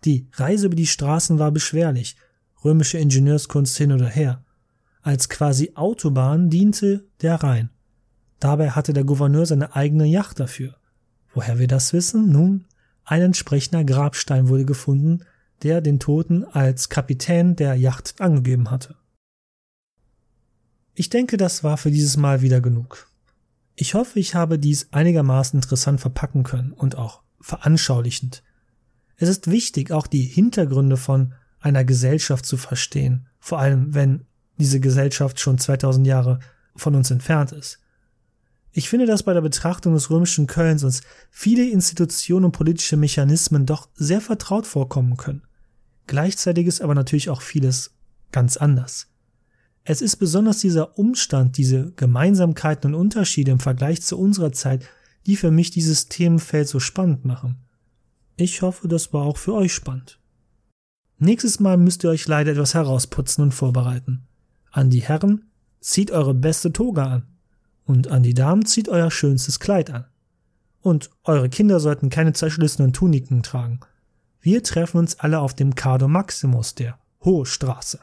Die 0.05 0.29
Reise 0.33 0.67
über 0.67 0.77
die 0.77 0.87
Straßen 0.87 1.39
war 1.39 1.53
beschwerlich, 1.53 2.17
römische 2.65 2.99
Ingenieurskunst 2.99 3.77
hin 3.77 3.93
oder 3.93 4.09
her. 4.09 4.45
Als 5.03 5.29
quasi 5.29 5.73
Autobahn 5.75 6.49
diente 6.49 7.05
der 7.21 7.37
Rhein. 7.43 7.71
Dabei 8.41 8.71
hatte 8.71 8.93
der 8.93 9.05
Gouverneur 9.05 9.47
seine 9.47 9.77
eigene 9.77 10.07
Yacht 10.07 10.41
dafür. 10.41 10.77
Woher 11.35 11.59
wir 11.59 11.69
das 11.69 11.93
wissen? 11.93 12.31
Nun, 12.31 12.65
ein 13.05 13.23
entsprechender 13.23 13.85
Grabstein 13.85 14.49
wurde 14.49 14.65
gefunden, 14.65 15.25
der 15.63 15.81
den 15.81 16.01
Toten 16.01 16.45
als 16.45 16.89
Kapitän 16.89 17.57
der 17.57 17.75
Yacht 17.75 18.21
angegeben 18.21 18.71
hatte. 18.71 18.97
Ich 20.95 21.09
denke, 21.09 21.37
das 21.37 21.65
war 21.65 21.77
für 21.77 21.91
dieses 21.91 22.17
Mal 22.17 22.43
wieder 22.43 22.61
genug. 22.61 23.09
Ich 23.75 23.95
hoffe, 23.95 24.19
ich 24.19 24.35
habe 24.35 24.59
dies 24.59 24.89
einigermaßen 24.93 25.59
interessant 25.59 26.01
verpacken 26.01 26.43
können 26.43 26.73
und 26.73 26.97
auch 26.97 27.23
veranschaulichend. 27.41 28.43
Es 29.17 29.29
ist 29.29 29.51
wichtig, 29.51 29.93
auch 29.93 30.07
die 30.07 30.23
Hintergründe 30.23 30.97
von 30.97 31.35
einer 31.61 31.85
Gesellschaft 31.85 32.45
zu 32.45 32.57
verstehen, 32.57 33.29
vor 33.39 33.59
allem 33.59 33.95
wenn 33.95 34.25
diese 34.59 34.81
Gesellschaft 34.81 35.41
schon 35.41 35.59
2000 35.59 36.07
Jahre 36.07 36.41
von 36.77 36.95
uns 36.95 37.11
entfernt 37.11 37.53
ist. 37.53 37.79
Ich 38.73 38.89
finde, 38.89 39.07
dass 39.07 39.23
bei 39.23 39.35
der 39.35 39.43
Betrachtung 39.43 39.93
des 39.93 40.11
römischen 40.11 40.47
Kölns 40.47 40.83
uns 40.83 41.03
viele 41.31 41.69
Institutionen 41.69 42.47
und 42.47 42.53
politische 42.53 42.97
Mechanismen 42.97 43.67
doch 43.67 43.89
sehr 43.95 44.21
vertraut 44.21 44.67
vorkommen 44.67 45.17
können. 45.17 45.43
Gleichzeitig 46.07 46.67
ist 46.67 46.81
aber 46.81 46.95
natürlich 46.95 47.29
auch 47.29 47.43
vieles 47.43 47.95
ganz 48.33 48.57
anders. 48.57 49.12
Es 49.85 50.01
ist 50.01 50.17
besonders 50.17 50.59
dieser 50.59 50.97
Umstand, 50.99 51.57
diese 51.57 51.93
Gemeinsamkeiten 51.93 52.95
und 52.95 53.01
Unterschiede 53.01 53.51
im 53.51 53.59
Vergleich 53.59 54.03
zu 54.03 54.19
unserer 54.19 54.53
Zeit, 54.53 54.87
die 55.27 55.37
für 55.37 55.51
mich 55.51 55.71
dieses 55.71 56.09
Themenfeld 56.09 56.69
so 56.69 56.79
spannend 56.79 57.25
machen. 57.25 57.57
Ich 58.37 58.63
hoffe, 58.63 58.87
das 58.87 59.13
war 59.13 59.25
auch 59.25 59.37
für 59.37 59.55
euch 59.55 59.75
spannend. 59.75 60.21
Nächstes 61.19 61.61
Mal 61.61 61.77
müsst 61.77 62.05
ihr 62.05 62.11
euch 62.11 62.27
leider 62.27 62.53
etwas 62.53 62.75
herausputzen 62.75 63.43
und 63.43 63.53
vorbereiten. 63.53 64.27
An 64.71 64.91
die 64.91 65.03
Herren, 65.03 65.51
zieht 65.81 66.13
eure 66.13 66.35
beste 66.35 66.73
Toga 66.73 67.07
an. 67.07 67.27
Und 67.85 68.09
an 68.09 68.23
die 68.23 68.35
Damen 68.35 68.65
zieht 68.65 68.89
euer 68.89 69.11
schönstes 69.11 69.59
Kleid 69.59 69.91
an. 69.91 70.07
Und 70.81 71.11
eure 71.25 71.49
Kinder 71.49 71.81
sollten 71.81 72.09
keine 72.09 72.33
zerschlissenen 72.33 72.93
Tuniken 72.93 73.43
tragen. 73.43 73.81
Wir 74.41 74.63
treffen 74.63 74.99
uns 74.99 75.19
alle 75.19 75.41
auf 75.41 75.55
dem 75.55 75.75
Cardo 75.75 76.09
Maximus, 76.09 76.75
der 76.75 76.99
Hohe 77.25 77.47
Straße 77.47 78.01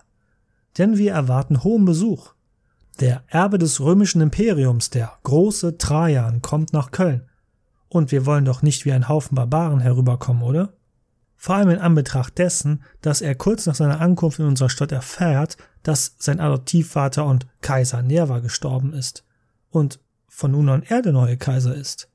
denn 0.78 0.98
wir 0.98 1.14
erwarten 1.14 1.64
hohen 1.64 1.86
Besuch. 1.86 2.34
Der 3.00 3.24
Erbe 3.28 3.58
des 3.58 3.80
römischen 3.80 4.22
Imperiums, 4.22 4.90
der 4.90 5.14
große 5.24 5.78
Trajan, 5.78 6.42
kommt 6.42 6.74
nach 6.74 6.92
Köln. 6.92 7.30
Und 7.88 8.12
wir 8.12 8.26
wollen 8.26 8.46
doch 8.46 8.62
nicht 8.62 8.86
wie 8.86 8.92
ein 8.92 9.08
Haufen 9.08 9.36
Barbaren 9.36 9.80
herüberkommen, 9.80 10.44
oder? 10.44 10.74
Vor 11.38 11.56
allem 11.56 11.70
in 11.70 11.80
Anbetracht 11.80 12.38
dessen, 12.38 12.84
dass 13.02 13.22
er 13.22 13.34
kurz 13.34 13.66
nach 13.66 13.76
seiner 13.76 14.02
Ankunft 14.02 14.40
in 14.40 14.46
unserer 14.46 14.70
Stadt 14.70 14.92
erfährt, 14.92 15.56
dass 15.84 16.16
sein 16.20 16.42
Adoptivvater 16.42 17.26
und 17.26 17.48
Kaiser 17.62 18.02
Nerva 18.02 18.40
gestorben 18.40 18.94
ist 18.94 19.24
und 19.70 20.00
von 20.28 20.52
nun 20.52 20.70
an 20.70 20.84
er 20.84 21.02
der 21.02 21.14
neue 21.14 21.38
Kaiser 21.38 21.74
ist. 21.74 22.10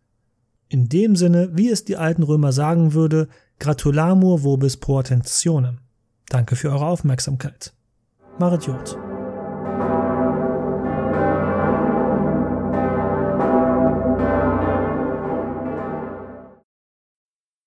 In 0.68 0.88
dem 0.88 1.16
Sinne, 1.16 1.50
wie 1.52 1.70
es 1.70 1.84
die 1.84 1.96
alten 1.96 2.22
Römer 2.22 2.52
sagen 2.52 2.92
würde, 2.92 3.28
gratulamur 3.58 4.42
vobis 4.42 4.76
pro 4.76 4.98
attentionem. 4.98 5.78
Danke 6.28 6.56
für 6.56 6.70
eure 6.70 6.86
Aufmerksamkeit. 6.86 7.72
Macht 8.38 8.66
Jod. 8.66 9.03